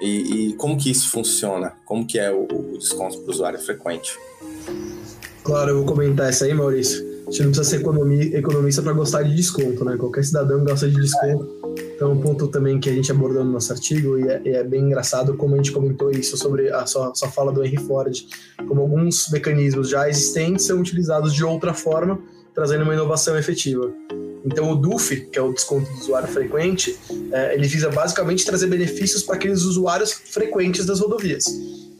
E, 0.01 0.49
e, 0.49 0.53
como 0.53 0.77
que 0.77 0.89
isso 0.89 1.09
funciona? 1.09 1.73
Como 1.85 2.05
que 2.05 2.17
é 2.17 2.31
o, 2.31 2.43
o 2.43 2.77
desconto 2.77 3.17
para 3.19 3.27
o 3.27 3.31
usuário 3.31 3.59
frequente? 3.59 4.17
Claro, 5.43 5.71
eu 5.71 5.77
vou 5.77 5.85
comentar 5.85 6.29
essa 6.29 6.45
aí, 6.45 6.53
Maurício. 6.53 7.03
A 7.27 7.31
gente 7.31 7.43
não 7.43 7.51
precisa 7.51 7.77
ser 7.77 8.37
economista 8.37 8.81
para 8.81 8.93
gostar 8.93 9.23
de 9.23 9.35
desconto, 9.35 9.85
né? 9.85 9.97
Qualquer 9.97 10.23
cidadão 10.23 10.63
gosta 10.63 10.89
de 10.89 10.95
desconto. 10.95 11.47
Então, 11.95 12.13
um 12.13 12.21
ponto 12.21 12.47
também 12.47 12.79
que 12.79 12.89
a 12.89 12.93
gente 12.93 13.11
abordou 13.11 13.43
no 13.43 13.51
nosso 13.51 13.71
artigo, 13.73 14.17
e 14.17 14.27
é, 14.27 14.41
é 14.45 14.63
bem 14.63 14.83
engraçado 14.83 15.35
como 15.35 15.53
a 15.53 15.57
gente 15.57 15.71
comentou 15.71 16.09
isso 16.09 16.37
sobre 16.37 16.71
a 16.71 16.85
sua, 16.85 17.13
sua 17.13 17.29
fala 17.29 17.51
do 17.51 17.63
Henry 17.63 17.77
Ford, 17.77 18.15
como 18.67 18.81
alguns 18.81 19.29
mecanismos 19.31 19.89
já 19.89 20.09
existentes 20.09 20.65
são 20.65 20.79
utilizados 20.79 21.33
de 21.33 21.43
outra 21.43 21.73
forma, 21.73 22.19
trazendo 22.55 22.83
uma 22.83 22.93
inovação 22.93 23.37
efetiva. 23.37 23.93
Então, 24.45 24.71
o 24.71 24.75
DUF, 24.75 25.27
que 25.27 25.37
é 25.37 25.41
o 25.41 25.53
desconto 25.53 25.91
do 25.91 25.99
usuário 25.99 26.27
frequente, 26.27 26.97
é, 27.31 27.53
ele 27.53 27.67
visa 27.67 27.89
basicamente 27.89 28.45
trazer 28.45 28.67
benefícios 28.67 29.23
para 29.23 29.35
aqueles 29.35 29.63
usuários 29.63 30.13
frequentes 30.13 30.85
das 30.85 30.99
rodovias. 30.99 31.45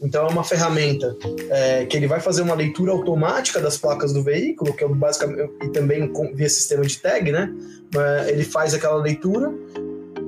Então, 0.02 0.26
é 0.26 0.30
uma 0.30 0.42
ferramenta 0.42 1.14
é, 1.50 1.84
que 1.84 1.96
ele 1.96 2.06
vai 2.06 2.20
fazer 2.20 2.40
uma 2.40 2.54
leitura 2.54 2.92
automática 2.92 3.60
das 3.60 3.76
placas 3.76 4.12
do 4.12 4.22
veículo, 4.22 4.72
que 4.72 4.82
é 4.82 4.88
basicamente 4.88 5.50
e 5.62 5.68
também 5.68 6.10
via 6.34 6.48
sistema 6.48 6.84
de 6.84 6.96
tag, 6.98 7.30
né? 7.30 7.52
É, 7.94 8.30
ele 8.30 8.44
faz 8.44 8.72
aquela 8.72 8.96
leitura 8.96 9.52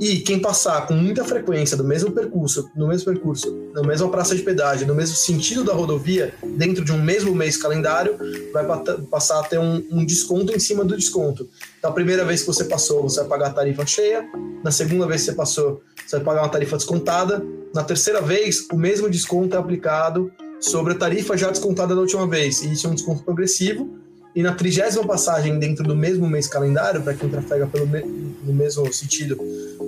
e 0.03 0.19
quem 0.19 0.41
passar 0.41 0.85
com 0.89 0.95
muita 0.95 1.25
frequência 1.25 1.77
do 1.77 1.85
mesmo 1.85 2.11
percurso, 2.11 2.69
no 2.75 2.89
mesmo 2.89 3.05
percurso, 3.05 3.57
na 3.73 3.85
mesma 3.85 4.11
praça 4.11 4.35
de 4.35 4.43
pedágio, 4.43 4.85
no 4.85 4.97
mesmo 4.97 5.15
sentido 5.15 5.63
da 5.63 5.73
rodovia, 5.73 6.35
dentro 6.57 6.85
de 6.85 6.91
um 6.91 7.01
mesmo 7.01 7.33
mês 7.33 7.57
calendário, 7.57 8.19
vai 8.53 8.67
passar 9.09 9.39
a 9.39 9.45
ter 9.45 9.61
um, 9.61 9.81
um 9.93 10.05
desconto 10.05 10.53
em 10.53 10.59
cima 10.59 10.85
do 10.85 10.97
desconto. 10.97 11.49
Então, 11.79 11.89
a 11.89 11.95
primeira 11.95 12.25
vez 12.25 12.41
que 12.41 12.49
você 12.49 12.65
passou, 12.65 13.05
você 13.05 13.21
vai 13.21 13.29
pagar 13.29 13.47
a 13.51 13.53
tarifa 13.53 13.87
cheia. 13.87 14.29
Na 14.65 14.73
segunda 14.73 15.07
vez 15.07 15.21
que 15.21 15.31
você 15.31 15.37
passou, 15.37 15.81
você 16.05 16.17
vai 16.17 16.25
pagar 16.25 16.43
uma 16.43 16.49
tarifa 16.49 16.77
descontada. 16.77 17.41
Na 17.73 17.85
terceira 17.85 18.21
vez, 18.21 18.67
o 18.73 18.77
mesmo 18.77 19.09
desconto 19.09 19.55
é 19.55 19.59
aplicado 19.61 20.33
sobre 20.59 20.95
a 20.95 20.97
tarifa 20.97 21.37
já 21.37 21.49
descontada 21.49 21.95
da 21.95 22.01
última 22.01 22.27
vez. 22.27 22.61
E 22.63 22.73
isso 22.73 22.89
é 22.89 22.91
um 22.91 22.95
desconto 22.95 23.23
progressivo 23.23 24.02
e 24.35 24.43
na 24.43 24.55
trigésima 24.55 25.05
passagem 25.05 25.59
dentro 25.59 25.85
do 25.85 25.95
mesmo 25.95 26.27
mês 26.29 26.47
calendário, 26.47 27.03
para 27.03 27.15
quem 27.15 27.29
trafega 27.29 27.67
pelo 27.67 27.87
me 27.87 28.03
no 28.45 28.53
mesmo 28.53 28.93
sentido, 28.93 29.39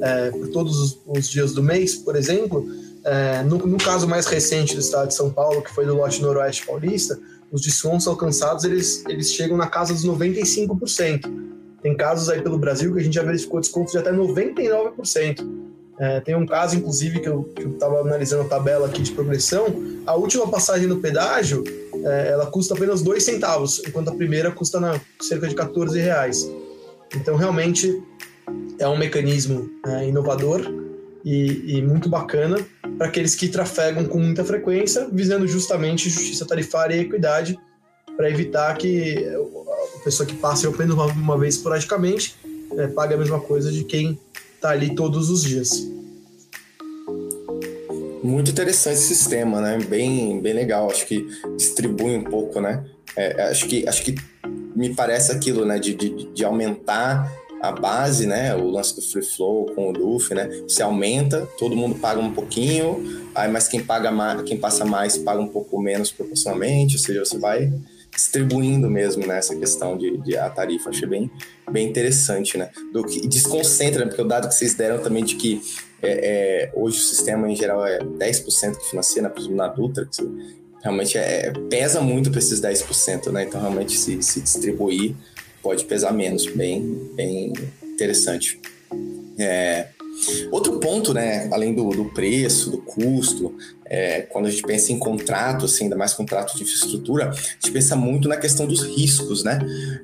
é, 0.00 0.30
por 0.30 0.48
todos 0.48 0.78
os, 0.78 0.98
os, 1.06 1.28
dias 1.28 1.52
do 1.52 1.62
mês, 1.62 1.96
por 1.96 2.14
exemplo, 2.14 2.66
é, 3.04 3.42
no, 3.42 3.58
no, 3.58 3.78
caso 3.78 4.06
mais 4.06 4.26
recente 4.26 4.74
do 4.74 4.80
estado 4.80 5.08
de 5.08 5.14
São 5.14 5.30
Paulo, 5.30 5.60
que 5.60 5.72
foi 5.72 5.84
do 5.84 5.94
lote 5.94 6.22
noroeste 6.22 6.64
paulista, 6.64 7.18
os 7.50 7.62
descontos 7.62 8.06
alcançados 8.06 8.64
eles, 8.64 9.04
eles 9.08 9.32
chegam 9.32 9.56
na 9.56 9.66
casa 9.66 9.92
dos 9.92 10.04
95%. 10.06 11.30
Tem 11.82 11.96
casos 11.96 12.30
aí 12.30 12.40
pelo 12.40 12.58
Brasil 12.58 12.92
que 12.92 13.00
a 13.00 13.02
gente 13.02 13.14
já 13.14 13.22
verificou 13.22 13.60
descontos 13.60 13.92
de 13.92 13.98
até 13.98 14.12
99%. 14.12 15.46
É, 15.98 16.20
tem 16.20 16.34
um 16.34 16.46
caso, 16.46 16.76
inclusive, 16.76 17.20
que 17.20 17.28
eu 17.28 17.48
estava 17.56 18.00
analisando 18.00 18.42
a 18.42 18.46
tabela 18.46 18.86
aqui 18.86 19.02
de 19.02 19.12
progressão. 19.12 19.66
A 20.06 20.14
última 20.14 20.48
passagem 20.48 20.86
no 20.88 20.96
pedágio 20.96 21.62
é, 22.04 22.28
ela 22.32 22.46
custa 22.46 22.74
apenas 22.74 23.02
dois 23.02 23.24
centavos, 23.24 23.82
enquanto 23.86 24.08
a 24.08 24.14
primeira 24.14 24.50
custa 24.52 24.78
na, 24.78 25.00
cerca 25.20 25.48
de 25.48 25.54
14 25.54 25.98
reais. 25.98 26.48
Então, 27.16 27.36
realmente, 27.36 28.02
é 28.78 28.86
um 28.86 28.96
mecanismo 28.96 29.70
é, 29.86 30.08
inovador 30.08 30.60
e, 31.24 31.78
e, 31.78 31.82
muito 31.82 32.08
bacana 32.08 32.58
para 32.98 33.06
aqueles 33.06 33.34
que 33.34 33.48
trafegam 33.48 34.04
com 34.04 34.18
muita 34.18 34.44
frequência, 34.44 35.08
visando 35.10 35.46
justamente 35.48 36.10
justiça 36.10 36.44
tarifária 36.44 36.94
e 36.94 37.00
equidade, 37.00 37.58
para 38.16 38.30
evitar 38.30 38.76
que 38.76 39.26
a 39.96 40.04
pessoa 40.04 40.26
que 40.26 40.36
passa 40.36 40.68
apenas 40.68 40.94
uma, 40.94 41.06
uma 41.06 41.38
vez 41.38 41.56
esporadicamente 41.56 42.36
é, 42.76 42.86
pague 42.88 43.14
a 43.14 43.16
mesma 43.16 43.40
coisa 43.40 43.72
de 43.72 43.84
quem 43.84 44.18
está 44.54 44.70
ali 44.70 44.94
todos 44.94 45.30
os 45.30 45.42
dias. 45.42 45.70
Muito 48.24 48.50
interessante 48.50 48.94
esse 48.94 49.14
sistema, 49.14 49.60
né? 49.60 49.76
Bem, 49.86 50.40
bem 50.40 50.54
legal. 50.54 50.90
Acho 50.90 51.04
que 51.06 51.28
distribui 51.58 52.16
um 52.16 52.24
pouco, 52.24 52.58
né? 52.58 52.82
É, 53.14 53.50
acho, 53.50 53.68
que, 53.68 53.86
acho 53.86 54.02
que 54.02 54.14
me 54.74 54.94
parece 54.94 55.30
aquilo, 55.30 55.66
né? 55.66 55.78
De, 55.78 55.94
de, 55.94 56.32
de 56.32 56.42
aumentar 56.42 57.30
a 57.60 57.70
base, 57.70 58.26
né? 58.26 58.56
O 58.56 58.70
lance 58.70 58.96
do 58.96 59.02
free 59.02 59.22
flow 59.22 59.66
com 59.74 59.90
o 59.90 59.92
DUF, 59.92 60.34
né? 60.34 60.48
Você 60.66 60.82
aumenta, 60.82 61.46
todo 61.58 61.76
mundo 61.76 61.96
paga 61.96 62.18
um 62.18 62.32
pouquinho, 62.32 63.28
aí 63.34 63.50
mas 63.50 63.68
quem 63.68 63.84
paga 63.84 64.10
mais, 64.10 64.40
quem 64.44 64.56
passa 64.56 64.86
mais 64.86 65.18
paga 65.18 65.42
um 65.42 65.48
pouco 65.48 65.78
menos 65.78 66.10
proporcionalmente, 66.10 66.96
ou 66.96 67.02
seja, 67.02 67.22
você 67.26 67.36
vai 67.36 67.70
distribuindo 68.14 68.88
mesmo 68.88 69.26
né, 69.26 69.40
questão 69.40 69.96
de, 69.96 70.16
de, 70.18 70.36
a 70.36 70.48
tarifa. 70.48 70.90
Achei 70.90 71.08
bem, 71.08 71.30
bem 71.70 71.88
interessante, 71.88 72.56
né? 72.56 72.70
Do 72.92 73.04
que 73.04 73.26
desconcentra, 73.26 74.00
né? 74.00 74.06
porque 74.06 74.22
o 74.22 74.26
dado 74.26 74.48
que 74.48 74.54
vocês 74.54 74.74
deram 74.74 75.02
também 75.02 75.24
de 75.24 75.36
que 75.36 75.60
é, 76.02 76.10
é, 76.12 76.72
hoje 76.74 76.98
o 76.98 77.02
sistema 77.02 77.50
em 77.50 77.56
geral 77.56 77.86
é 77.86 77.98
10% 77.98 78.76
que 78.76 78.90
financia, 78.90 79.22
na, 79.22 79.32
na 79.50 79.68
Dutra, 79.68 80.06
que 80.06 80.22
realmente 80.82 81.16
é, 81.16 81.52
pesa 81.70 82.00
muito 82.00 82.30
para 82.30 82.38
esses 82.38 82.60
10%, 82.60 83.32
né? 83.32 83.44
Então 83.44 83.60
realmente 83.60 83.96
se, 83.96 84.22
se 84.22 84.40
distribuir 84.40 85.14
pode 85.62 85.84
pesar 85.84 86.12
menos, 86.12 86.46
bem, 86.46 87.10
bem 87.14 87.52
interessante. 87.82 88.60
É, 89.38 89.88
Outro 90.50 90.78
ponto, 90.78 91.12
né, 91.12 91.48
além 91.52 91.74
do, 91.74 91.88
do 91.90 92.04
preço, 92.06 92.70
do 92.70 92.78
custo, 92.78 93.54
é, 93.86 94.22
quando 94.22 94.46
a 94.46 94.50
gente 94.50 94.62
pensa 94.62 94.92
em 94.92 94.98
contrato, 94.98 95.66
assim, 95.66 95.84
ainda 95.84 95.96
mais 95.96 96.14
contrato 96.14 96.56
de 96.56 96.62
infraestrutura, 96.62 97.30
a 97.30 97.32
gente 97.32 97.70
pensa 97.72 97.94
muito 97.94 98.28
na 98.28 98.36
questão 98.36 98.66
dos 98.66 98.82
riscos, 98.82 99.44
né? 99.44 99.58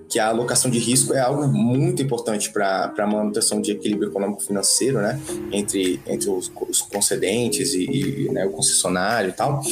Que 0.09 0.19
a 0.19 0.29
alocação 0.29 0.71
de 0.71 0.79
risco 0.79 1.15
é 1.15 1.21
algo 1.21 1.47
muito 1.49 2.03
importante 2.03 2.51
para 2.51 2.93
a 2.97 3.07
manutenção 3.07 3.61
de 3.61 3.73
equilíbrio 3.73 4.11
econômico-financeiro, 4.11 5.01
né? 5.01 5.21
Entre, 5.51 6.01
entre 6.07 6.29
os, 6.29 6.51
os 6.69 6.83
concedentes 6.83 7.73
e, 7.75 7.85
e 7.85 8.29
né, 8.31 8.45
o 8.45 8.51
concessionário 8.51 9.31
e 9.31 9.33
tal. 9.33 9.63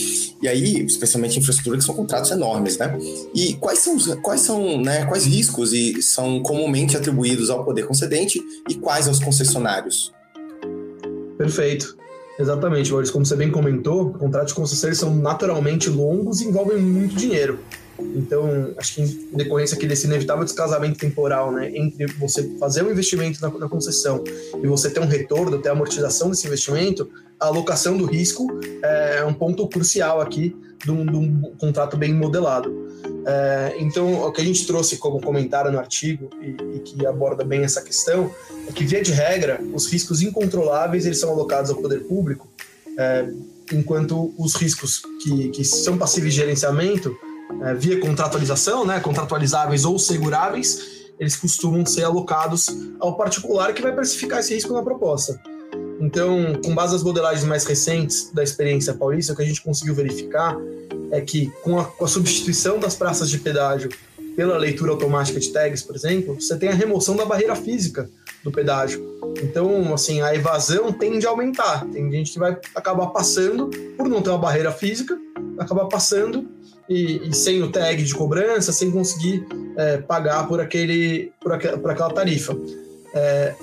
E 0.40 0.48
aí, 0.48 0.84
especialmente 0.84 1.38
infraestrutura, 1.38 1.76
que 1.76 1.84
são 1.84 1.94
contratos 1.94 2.30
enormes, 2.30 2.78
né? 2.78 2.96
E 3.34 3.54
quais 3.54 3.80
são, 3.80 3.98
quais 4.22 4.40
são, 4.40 4.80
né, 4.80 5.04
quais 5.04 5.26
riscos 5.26 5.72
e 5.72 6.00
são 6.02 6.42
comumente 6.42 6.96
atribuídos 6.96 7.50
ao 7.50 7.64
poder 7.64 7.86
concedente 7.86 8.40
e 8.68 8.74
quais 8.74 9.06
aos 9.06 9.18
concessionários? 9.18 10.12
Perfeito. 11.36 11.96
Exatamente, 12.38 12.90
Maurício. 12.92 13.12
Como 13.12 13.26
você 13.26 13.34
bem 13.34 13.50
comentou, 13.50 14.12
contratos 14.12 14.50
de 14.50 14.54
concessão 14.54 14.94
são 14.94 15.14
naturalmente 15.14 15.90
longos 15.90 16.40
e 16.40 16.46
envolvem 16.46 16.78
muito 16.78 17.16
dinheiro. 17.16 17.58
Então, 18.14 18.72
acho 18.76 18.94
que 18.94 19.02
em 19.02 19.36
decorrência 19.36 19.76
aqui 19.76 19.84
desse 19.84 20.06
inevitável 20.06 20.44
descasamento 20.44 20.98
temporal, 20.98 21.50
né, 21.50 21.70
entre 21.74 22.06
você 22.06 22.48
fazer 22.58 22.84
um 22.84 22.90
investimento 22.92 23.40
na, 23.42 23.50
na 23.50 23.68
concessão 23.68 24.22
e 24.62 24.66
você 24.68 24.88
ter 24.88 25.00
um 25.00 25.06
retorno, 25.06 25.58
ter 25.58 25.68
a 25.68 25.72
amortização 25.72 26.30
desse 26.30 26.46
investimento, 26.46 27.10
a 27.40 27.46
alocação 27.46 27.96
do 27.96 28.04
risco 28.04 28.46
é 28.82 29.24
um 29.24 29.34
ponto 29.34 29.66
crucial 29.68 30.20
aqui 30.20 30.54
de 30.84 30.92
um, 30.92 31.04
de 31.04 31.16
um 31.16 31.40
contrato 31.58 31.96
bem 31.96 32.14
modelado. 32.14 32.87
É, 33.30 33.76
então, 33.78 34.26
o 34.26 34.32
que 34.32 34.40
a 34.40 34.44
gente 34.44 34.66
trouxe 34.66 34.96
como 34.96 35.20
comentário 35.20 35.70
no 35.70 35.78
artigo 35.78 36.30
e, 36.40 36.76
e, 36.76 36.78
que 36.80 37.06
aborda 37.06 37.44
bem 37.44 37.62
essa 37.62 37.82
questão 37.82 38.34
é 38.66 38.72
que, 38.72 38.86
via 38.86 39.02
de 39.02 39.12
regra, 39.12 39.60
os 39.74 39.86
riscos 39.86 40.22
incontroláveis 40.22 41.04
eles 41.04 41.20
são 41.20 41.28
alocados 41.28 41.70
ao 41.70 41.76
poder 41.76 42.04
público, 42.04 42.48
é, 42.96 43.28
enquanto 43.70 44.32
os 44.38 44.54
riscos 44.54 45.02
que, 45.22 45.50
que 45.50 45.62
são 45.62 45.98
passíveis 45.98 46.32
de 46.32 46.40
gerenciamento, 46.40 47.14
é, 47.64 47.74
via 47.74 48.00
contratualização, 48.00 48.86
né, 48.86 48.98
contratualizáveis 48.98 49.84
ou 49.84 49.98
seguráveis, 49.98 51.10
eles 51.20 51.36
costumam 51.36 51.84
ser 51.84 52.04
alocados 52.04 52.68
ao 52.98 53.14
particular 53.14 53.74
que 53.74 53.82
vai 53.82 53.94
precificar 53.94 54.38
esse 54.38 54.54
risco 54.54 54.72
na 54.72 54.82
proposta. 54.82 55.38
Então, 56.00 56.54
com 56.64 56.74
base 56.74 56.94
nas 56.94 57.02
modelagens 57.02 57.44
mais 57.44 57.64
recentes 57.66 58.30
da 58.32 58.42
experiência 58.42 58.94
paulista, 58.94 59.34
o 59.34 59.36
que 59.36 59.42
a 59.42 59.44
gente 59.44 59.60
conseguiu 59.60 59.94
verificar 59.94 60.56
é 61.10 61.20
que 61.20 61.50
com 61.62 61.78
a, 61.78 61.84
com 61.84 62.04
a 62.04 62.08
substituição 62.08 62.78
das 62.78 62.94
praças 62.94 63.30
de 63.30 63.38
pedágio 63.38 63.90
pela 64.36 64.56
leitura 64.56 64.92
automática 64.92 65.40
de 65.40 65.52
tags, 65.52 65.82
por 65.82 65.96
exemplo, 65.96 66.40
você 66.40 66.56
tem 66.56 66.68
a 66.68 66.74
remoção 66.74 67.16
da 67.16 67.24
barreira 67.24 67.56
física 67.56 68.08
do 68.44 68.52
pedágio. 68.52 69.04
Então, 69.42 69.92
assim, 69.92 70.20
a 70.20 70.34
evasão 70.34 70.92
tende 70.92 71.26
a 71.26 71.30
aumentar. 71.30 71.84
Tem 71.86 72.10
gente 72.10 72.32
que 72.32 72.38
vai 72.38 72.56
acabar 72.74 73.08
passando, 73.08 73.68
por 73.96 74.08
não 74.08 74.22
ter 74.22 74.30
uma 74.30 74.38
barreira 74.38 74.70
física, 74.70 75.18
acabar 75.58 75.86
passando 75.86 76.48
e, 76.88 77.28
e 77.28 77.34
sem 77.34 77.62
o 77.62 77.70
tag 77.70 78.02
de 78.02 78.14
cobrança, 78.14 78.72
sem 78.72 78.90
conseguir 78.90 79.44
é, 79.76 79.98
pagar 79.98 80.46
por, 80.46 80.60
aquele, 80.60 81.32
por, 81.40 81.58
por 81.58 81.90
aquela 81.90 82.10
tarifa. 82.10 82.56
É, 83.14 83.54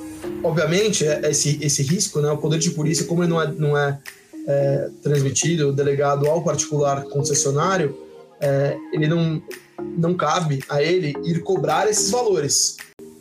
obviamente, 0.44 1.06
é, 1.06 1.30
esse, 1.30 1.58
esse 1.62 1.84
risco, 1.84 2.20
né, 2.20 2.30
o 2.32 2.38
poder 2.38 2.60
de 2.60 2.72
polícia, 2.72 3.06
como 3.06 3.24
ele 3.24 3.30
não 3.30 3.42
é, 3.42 3.52
não 3.54 3.78
é 3.78 3.98
é, 4.48 4.90
transmitido, 5.02 5.74
delegado 5.74 6.28
ao 6.28 6.44
particular 6.44 7.04
concessionário, 7.06 7.98
é, 8.40 8.78
ele 8.94 9.08
não, 9.08 9.42
não 9.98 10.14
cabe 10.16 10.64
a 10.70 10.82
ele 10.82 11.14
ir 11.24 11.42
cobrar 11.42 11.90
esses 11.90 12.10
valores. 12.10 12.78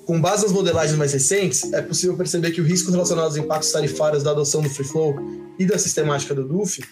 Com 0.06 0.20
base 0.20 0.42
nas 0.42 0.52
modelagens 0.52 0.98
mais 0.98 1.12
recentes, 1.12 1.72
é 1.72 1.80
possível 1.80 2.16
perceber 2.16 2.50
que 2.50 2.60
o 2.60 2.64
risco 2.64 2.90
relacionado 2.90 3.24
aos 3.24 3.36
impactos 3.36 3.72
tarifários 3.72 4.22
da 4.22 4.32
adoção 4.32 4.60
do 4.60 4.68
Free 4.68 4.86
Flow 4.86 5.16
e 5.58 5.64
da 5.64 5.78
sistemática 5.78 6.34
do 6.34 6.44
DUF 6.44 6.82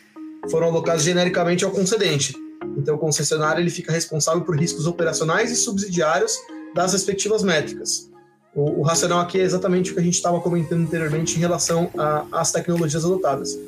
foram 0.50 0.68
alocados 0.68 1.04
genericamente 1.04 1.64
ao 1.64 1.70
concedente. 1.70 2.34
Então, 2.76 2.94
o 2.94 2.98
concessionário 2.98 3.60
ele 3.60 3.70
fica 3.70 3.92
responsável 3.92 4.42
por 4.42 4.58
riscos 4.58 4.86
operacionais 4.86 5.50
e 5.50 5.56
subsidiários 5.56 6.32
das 6.74 6.92
respectivas 6.92 7.42
métricas. 7.42 8.10
O, 8.54 8.80
o 8.80 8.82
racional 8.82 9.20
aqui 9.20 9.40
é 9.40 9.42
exatamente 9.42 9.90
o 9.90 9.94
que 9.94 10.00
a 10.00 10.02
gente 10.02 10.14
estava 10.14 10.40
comentando 10.40 10.82
anteriormente 10.82 11.36
em 11.36 11.40
relação 11.40 11.90
às 12.30 12.52
tecnologias 12.52 13.04
adotadas. 13.04 13.58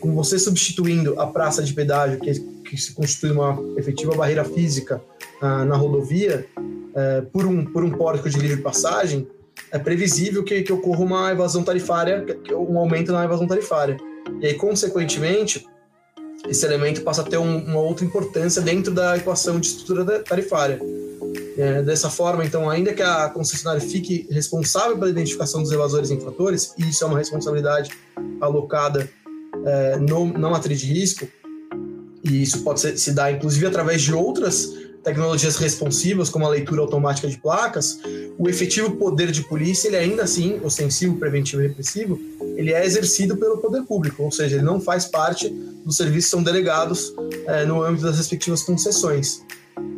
Com 0.00 0.14
você 0.14 0.38
substituindo 0.38 1.20
a 1.20 1.26
praça 1.26 1.62
de 1.62 1.72
pedágio, 1.72 2.18
que, 2.18 2.40
que 2.40 2.76
se 2.76 2.92
constitui 2.92 3.30
uma 3.30 3.58
efetiva 3.76 4.14
barreira 4.14 4.44
física 4.44 5.00
ah, 5.40 5.64
na 5.64 5.76
rodovia, 5.76 6.46
eh, 6.94 7.22
por, 7.32 7.46
um, 7.46 7.64
por 7.64 7.84
um 7.84 7.90
pórtico 7.90 8.28
de 8.28 8.38
livre 8.38 8.60
passagem, 8.60 9.26
é 9.70 9.78
previsível 9.78 10.42
que, 10.42 10.62
que 10.62 10.72
ocorra 10.72 11.00
uma 11.00 11.32
evasão 11.32 11.62
tarifária, 11.62 12.24
um 12.50 12.78
aumento 12.78 13.12
na 13.12 13.24
evasão 13.24 13.46
tarifária. 13.46 13.96
E 14.40 14.46
aí, 14.46 14.54
consequentemente, 14.54 15.66
esse 16.48 16.66
elemento 16.66 17.02
passa 17.02 17.22
a 17.22 17.24
ter 17.24 17.38
um, 17.38 17.58
uma 17.64 17.80
outra 17.80 18.04
importância 18.04 18.60
dentro 18.60 18.92
da 18.92 19.16
equação 19.16 19.58
de 19.58 19.68
estrutura 19.68 20.20
tarifária. 20.20 20.80
É, 21.56 21.82
dessa 21.82 22.08
forma, 22.08 22.44
então, 22.44 22.70
ainda 22.70 22.94
que 22.94 23.02
a 23.02 23.28
concessionária 23.28 23.80
fique 23.80 24.26
responsável 24.30 24.96
pela 24.96 25.10
identificação 25.10 25.62
dos 25.62 25.70
evasores 25.70 26.10
e 26.10 26.14
infratores, 26.14 26.72
e 26.78 26.88
isso 26.88 27.04
é 27.04 27.06
uma 27.06 27.18
responsabilidade 27.18 27.90
alocada 28.40 29.08
é, 29.66 29.96
no, 29.96 30.26
na 30.38 30.48
matriz 30.48 30.80
de 30.80 30.86
risco, 30.86 31.28
e 32.24 32.42
isso 32.42 32.62
pode 32.62 32.80
ser, 32.80 32.96
se 32.96 33.12
dar 33.12 33.32
inclusive 33.32 33.66
através 33.66 34.00
de 34.00 34.14
outras 34.14 34.70
tecnologias 35.02 35.56
responsivas, 35.56 36.30
como 36.30 36.46
a 36.46 36.48
leitura 36.48 36.80
automática 36.80 37.28
de 37.28 37.36
placas, 37.36 37.98
o 38.38 38.48
efetivo 38.48 38.92
poder 38.92 39.32
de 39.32 39.42
polícia, 39.42 39.88
ele 39.88 39.96
ainda 39.96 40.22
assim, 40.22 40.60
ostensivo, 40.62 41.16
preventivo 41.16 41.62
e 41.62 41.66
repressivo, 41.66 42.20
ele 42.56 42.72
é 42.72 42.84
exercido 42.84 43.36
pelo 43.36 43.58
poder 43.58 43.82
público, 43.82 44.22
ou 44.22 44.30
seja, 44.30 44.56
ele 44.56 44.64
não 44.64 44.80
faz 44.80 45.06
parte 45.06 45.48
dos 45.48 45.96
serviços 45.96 46.26
que 46.26 46.30
são 46.30 46.42
delegados 46.42 47.12
é, 47.46 47.64
no 47.64 47.82
âmbito 47.82 48.04
das 48.04 48.16
respectivas 48.16 48.62
concessões. 48.62 49.42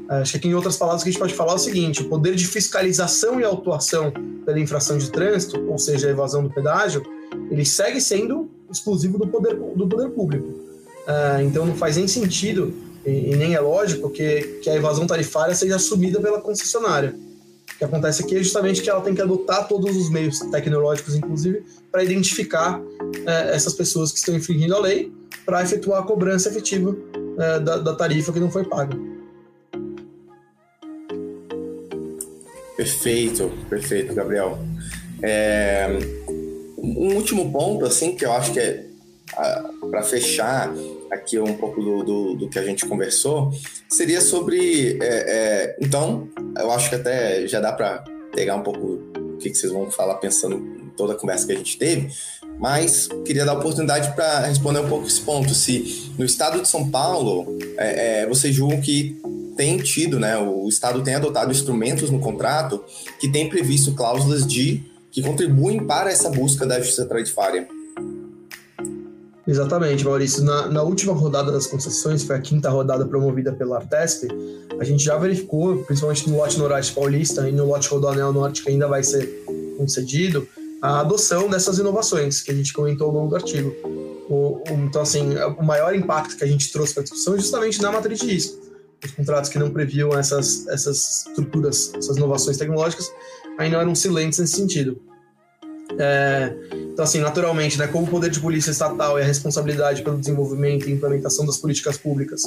Acho 0.08 0.32
que 0.32 0.38
aqui, 0.38 0.48
em 0.48 0.54
outras 0.54 0.76
palavras, 0.76 1.02
que 1.02 1.08
a 1.08 1.12
gente 1.12 1.20
pode 1.20 1.34
falar 1.34 1.52
é 1.52 1.56
o 1.56 1.58
seguinte: 1.58 2.02
o 2.02 2.08
poder 2.08 2.34
de 2.34 2.46
fiscalização 2.46 3.40
e 3.40 3.44
autuação 3.44 4.12
pela 4.44 4.60
infração 4.60 4.98
de 4.98 5.10
trânsito, 5.10 5.60
ou 5.68 5.78
seja, 5.78 6.08
a 6.08 6.10
evasão 6.10 6.42
do 6.42 6.50
pedágio, 6.50 7.02
ele 7.50 7.64
segue 7.64 8.00
sendo 8.00 8.50
exclusivo 8.70 9.18
do 9.18 9.26
poder, 9.26 9.54
do 9.54 9.86
poder 9.88 10.10
público. 10.10 10.46
Uh, 10.46 11.42
então, 11.44 11.64
não 11.64 11.74
faz 11.74 11.96
nem 11.96 12.08
sentido 12.08 12.72
e, 13.04 13.36
nem 13.36 13.54
é 13.54 13.60
lógico 13.60 14.10
que, 14.10 14.60
que 14.62 14.70
a 14.70 14.74
evasão 14.74 15.06
tarifária 15.06 15.54
seja 15.54 15.76
assumida 15.76 16.20
pela 16.20 16.40
concessionária. 16.40 17.14
O 17.74 17.78
que 17.78 17.84
acontece 17.84 18.22
aqui 18.22 18.36
é 18.36 18.42
justamente 18.42 18.82
que 18.82 18.88
ela 18.88 19.00
tem 19.00 19.14
que 19.14 19.20
adotar 19.20 19.68
todos 19.68 19.96
os 19.96 20.10
meios 20.10 20.38
tecnológicos, 20.38 21.14
inclusive, 21.14 21.64
para 21.90 22.04
identificar 22.04 22.78
uh, 22.78 23.28
essas 23.52 23.74
pessoas 23.74 24.12
que 24.12 24.18
estão 24.18 24.34
infringindo 24.34 24.74
a 24.74 24.80
lei, 24.80 25.12
para 25.44 25.62
efetuar 25.62 26.02
a 26.02 26.06
cobrança 26.06 26.48
efetiva 26.48 26.96
da 27.62 27.94
tarifa 27.94 28.32
que 28.32 28.40
não 28.40 28.50
foi 28.50 28.64
paga. 28.64 28.96
Perfeito, 32.76 33.52
perfeito, 33.68 34.14
Gabriel. 34.14 34.58
É, 35.22 35.88
um 36.78 37.14
último 37.14 37.50
ponto, 37.50 37.84
assim, 37.84 38.14
que 38.14 38.24
eu 38.24 38.32
acho 38.32 38.52
que 38.52 38.60
é 38.60 38.84
para 39.90 40.02
fechar 40.02 40.72
aqui 41.10 41.38
um 41.38 41.54
pouco 41.56 41.80
do, 41.80 42.04
do, 42.04 42.34
do, 42.34 42.48
que 42.48 42.58
a 42.58 42.64
gente 42.64 42.87
conversou, 42.87 43.52
seria 43.88 44.20
sobre. 44.20 44.98
É, 45.00 45.06
é, 45.06 45.76
então, 45.80 46.28
eu 46.58 46.70
acho 46.70 46.88
que 46.88 46.96
até 46.96 47.46
já 47.46 47.60
dá 47.60 47.72
para 47.72 48.04
pegar 48.34 48.56
um 48.56 48.62
pouco 48.62 49.00
o 49.18 49.37
que, 49.38 49.50
que 49.50 49.56
vocês 49.56 49.72
vão 49.72 49.90
falar 49.90 50.16
pensando 50.16 50.56
em 50.56 50.88
toda 50.96 51.14
a 51.14 51.16
conversa 51.16 51.46
que 51.46 51.52
a 51.52 51.56
gente 51.56 51.78
teve, 51.78 52.12
mas 52.58 53.08
queria 53.24 53.44
dar 53.44 53.52
a 53.52 53.58
oportunidade 53.58 54.14
para 54.14 54.40
responder 54.40 54.80
um 54.80 54.88
pouco 54.88 55.06
esse 55.06 55.20
ponto. 55.20 55.54
Se 55.54 56.12
no 56.18 56.24
estado 56.24 56.60
de 56.60 56.68
São 56.68 56.90
Paulo, 56.90 57.56
é, 57.78 58.22
é 58.22 58.26
vocês 58.26 58.54
julgam 58.54 58.80
que 58.80 59.20
tem 59.56 59.78
tido, 59.78 60.18
né, 60.18 60.36
o 60.38 60.68
Estado 60.68 61.02
tem 61.02 61.14
adotado 61.14 61.50
instrumentos 61.50 62.10
no 62.10 62.18
contrato 62.18 62.84
que 63.20 63.28
tem 63.28 63.48
previsto 63.48 63.94
cláusulas 63.94 64.46
de 64.46 64.82
que 65.10 65.22
contribuem 65.22 65.86
para 65.86 66.10
essa 66.10 66.28
busca 66.28 66.66
da 66.66 66.78
justiça 66.80 67.06
tarifária. 67.06 67.68
Exatamente, 69.46 70.04
Maurício. 70.04 70.42
Na, 70.42 70.68
na, 70.68 70.82
última 70.82 71.12
rodada 71.12 71.52
das 71.52 71.66
concessões, 71.66 72.24
foi 72.24 72.34
a 72.34 72.40
quinta 72.40 72.70
rodada 72.70 73.06
promovida 73.06 73.52
pela 73.52 73.76
Artesp, 73.76 74.26
a 74.80 74.84
gente 74.84 75.04
já 75.04 75.16
verificou, 75.16 75.76
principalmente 75.84 76.28
no 76.28 76.38
lote 76.38 76.58
noroeste 76.58 76.94
paulista 76.94 77.48
e 77.48 77.52
no 77.52 77.66
lote 77.66 77.88
Rodoanel 77.88 78.32
Norte, 78.32 78.62
que 78.62 78.70
ainda 78.70 78.88
vai 78.88 79.04
ser 79.04 79.44
concedido, 79.76 80.48
a 80.80 81.00
adoção 81.00 81.48
dessas 81.48 81.78
inovações 81.78 82.40
que 82.40 82.50
a 82.50 82.54
gente 82.54 82.72
comentou 82.72 83.08
ao 83.08 83.14
longo 83.14 83.28
do 83.28 83.36
artigo. 83.36 83.72
O, 84.28 84.62
o, 84.68 84.74
então, 84.86 85.02
assim, 85.02 85.34
o 85.58 85.62
maior 85.62 85.94
impacto 85.94 86.36
que 86.36 86.44
a 86.44 86.46
gente 86.46 86.72
trouxe 86.72 86.94
para 86.94 87.02
a 87.02 87.04
discussão 87.04 87.34
é 87.34 87.38
justamente 87.38 87.80
na 87.80 87.92
matriz 87.92 88.18
de 88.18 88.26
risco 88.26 88.63
os 89.06 89.12
contratos 89.12 89.50
que 89.50 89.58
não 89.58 89.70
previam 89.70 90.10
essas, 90.18 90.66
essas 90.68 91.26
estruturas, 91.28 91.92
essas 91.96 92.16
inovações 92.16 92.56
tecnológicas, 92.56 93.10
ainda 93.58 93.78
eram 93.78 93.94
silentes 93.94 94.38
nesse 94.38 94.56
sentido. 94.56 95.00
É, 95.98 96.54
então, 96.92 97.04
assim, 97.04 97.18
naturalmente, 97.18 97.78
né, 97.78 97.86
como 97.86 98.06
o 98.06 98.10
poder 98.10 98.30
de 98.30 98.40
polícia 98.40 98.70
estatal 98.70 99.18
e 99.18 99.22
a 99.22 99.24
responsabilidade 99.24 100.02
pelo 100.02 100.18
desenvolvimento 100.18 100.88
e 100.88 100.92
implementação 100.92 101.44
das 101.44 101.58
políticas 101.58 101.96
públicas 101.96 102.42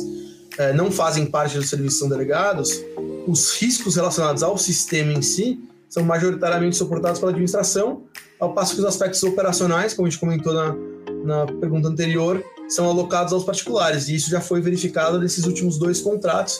é, 0.58 0.74
não 0.74 0.92
fazem 0.92 1.26
parte 1.26 1.56
dos 1.58 1.70
serviços 1.70 2.00
são 2.00 2.10
delegados, 2.10 2.82
os 3.28 3.52
riscos 3.58 3.96
relacionados 3.96 4.44
ao 4.44 4.58
sistema 4.58 5.14
em 5.14 5.22
si 5.22 5.60
são 5.90 6.04
majoritariamente 6.04 6.76
suportados 6.76 7.20
pela 7.20 7.32
administração, 7.32 8.04
ao 8.40 8.54
passo 8.54 8.74
que 8.74 8.80
os 8.80 8.86
aspectos 8.86 9.24
operacionais, 9.24 9.94
como 9.94 10.08
a 10.08 10.10
gente 10.10 10.20
comentou 10.20 10.54
na, 10.54 10.76
na 11.24 11.46
pergunta 11.46 11.88
anterior, 11.88 12.44
são 12.68 12.90
alocados 12.90 13.34
aos 13.34 13.44
particulares. 13.44 14.08
E 14.08 14.16
isso 14.16 14.30
já 14.30 14.42
foi 14.42 14.62
verificado 14.62 15.20
nesses 15.20 15.46
últimos 15.46 15.78
dois 15.78 16.02
contratos. 16.02 16.60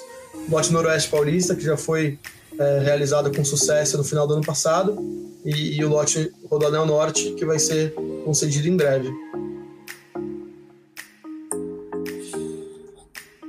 Lote 0.50 0.72
Noroeste 0.72 1.10
Paulista, 1.10 1.56
que 1.56 1.64
já 1.64 1.76
foi 1.76 2.18
é, 2.58 2.80
realizado 2.80 3.32
com 3.36 3.44
sucesso 3.44 3.98
no 3.98 4.04
final 4.04 4.26
do 4.28 4.34
ano 4.34 4.44
passado, 4.44 4.98
e, 5.46 5.78
e 5.78 5.86
o 5.86 5.90
lote 5.90 6.32
Rodanel 6.50 6.86
Norte, 6.86 7.32
que 7.34 7.46
vai 7.46 7.60
ser 7.60 7.94
concedido 8.26 8.68
em 8.68 8.76
breve. 8.76 9.10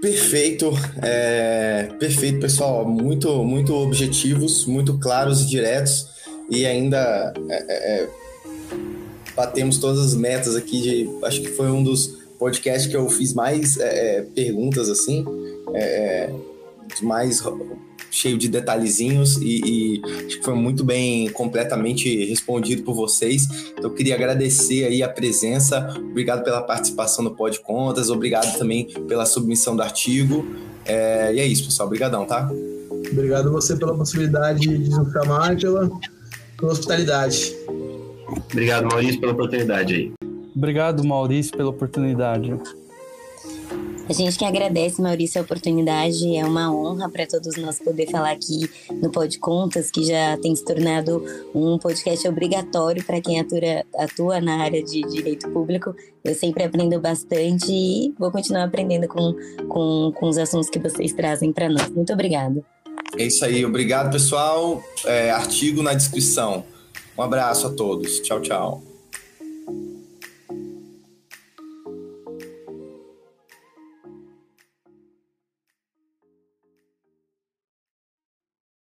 Perfeito, 0.01 0.71
é, 1.03 1.89
perfeito, 1.99 2.39
pessoal. 2.39 2.87
Muito, 2.87 3.43
muito 3.45 3.75
objetivos, 3.75 4.65
muito 4.67 4.99
claros 4.99 5.43
e 5.43 5.47
diretos, 5.47 6.07
e 6.51 6.65
ainda 6.67 7.33
é, 7.49 8.03
é, 8.03 8.09
batemos 9.35 9.79
todas 9.79 9.99
as 10.05 10.15
metas 10.15 10.55
aqui. 10.55 10.81
De, 10.81 11.09
acho 11.25 11.41
que 11.41 11.49
foi 11.49 11.71
um 11.71 11.83
dos 11.83 12.18
podcast 12.39 12.89
que 12.89 12.97
eu 12.97 13.09
fiz 13.09 13.35
mais 13.35 13.77
é, 13.79 14.19
é, 14.19 14.23
perguntas 14.23 14.89
assim, 14.89 15.25
é, 15.75 16.31
mais 17.03 17.43
cheio 18.11 18.39
de 18.39 18.49
detalhezinhos 18.49 19.37
e, 19.37 19.61
e, 19.65 20.03
acho 20.27 20.39
que 20.39 20.45
foi 20.45 20.55
muito 20.55 20.83
bem, 20.85 21.29
completamente 21.31 22.25
respondido 22.25 22.83
por 22.83 22.95
vocês. 22.95 23.47
Então, 23.73 23.91
eu 23.91 23.95
queria 23.95 24.15
agradecer 24.15 24.85
aí 24.85 25.03
a 25.03 25.09
presença, 25.09 25.95
obrigado 25.99 26.43
pela 26.43 26.63
participação 26.63 27.25
no 27.25 27.35
Pod 27.35 27.59
Contas, 27.61 28.09
obrigado 28.09 28.57
também 28.57 28.87
pela 29.07 29.27
submissão 29.27 29.77
do 29.77 29.83
artigo. 29.83 30.47
É, 30.87 31.35
e 31.35 31.41
é 31.41 31.47
isso, 31.47 31.65
pessoal. 31.65 31.87
Obrigadão, 31.87 32.25
tá? 32.25 32.51
Obrigado 33.13 33.51
você 33.53 33.77
pela 33.77 33.95
possibilidade 33.95 34.61
de 34.61 34.91
nos 34.91 35.13
chamar 35.13 35.55
e 35.55 35.61
pela, 35.61 35.91
pela 36.57 36.73
hospitalidade. 36.73 37.55
Obrigado, 38.51 38.87
Maurício, 38.87 39.21
pela 39.21 39.33
oportunidade 39.33 39.95
aí. 39.95 40.18
Obrigado, 40.59 41.05
Maurício, 41.05 41.57
pela 41.57 41.71
oportunidade. 41.71 42.53
A 44.09 44.13
gente 44.13 44.37
que 44.37 44.45
agradece, 44.45 45.01
Maurício, 45.01 45.41
a 45.41 45.45
oportunidade. 45.45 46.35
É 46.35 46.45
uma 46.45 46.75
honra 46.75 47.09
para 47.09 47.27
todos 47.27 47.57
nós 47.59 47.79
poder 47.79 48.11
falar 48.11 48.33
aqui 48.33 48.69
no 49.01 49.09
Pod 49.11 49.39
Contas, 49.39 49.89
que 49.89 50.03
já 50.03 50.37
tem 50.39 50.57
se 50.57 50.65
tornado 50.65 51.23
um 51.55 51.79
podcast 51.79 52.27
obrigatório 52.27 53.05
para 53.05 53.21
quem 53.21 53.39
atua, 53.39 53.85
atua 53.99 54.41
na 54.41 54.65
área 54.65 54.83
de 54.83 55.03
direito 55.03 55.49
público. 55.51 55.95
Eu 56.25 56.35
sempre 56.35 56.65
aprendo 56.65 56.99
bastante 56.99 57.71
e 57.71 58.13
vou 58.19 58.33
continuar 58.33 58.65
aprendendo 58.65 59.07
com, 59.07 59.37
com, 59.69 60.13
com 60.13 60.29
os 60.29 60.39
assuntos 60.39 60.69
que 60.69 60.81
vocês 60.81 61.13
trazem 61.13 61.53
para 61.53 61.69
nós. 61.69 61.89
Muito 61.91 62.13
obrigada. 62.13 62.65
É 63.17 63.27
isso 63.27 63.45
aí. 63.45 63.65
Obrigado, 63.65 64.11
pessoal. 64.11 64.83
É, 65.05 65.31
artigo 65.31 65.85
na 65.85 65.95
descrição. 65.95 66.65
Um 67.17 67.23
abraço 67.23 67.69
a 67.69 67.71
todos. 67.71 68.19
Tchau, 68.21 68.41
tchau. 68.41 68.88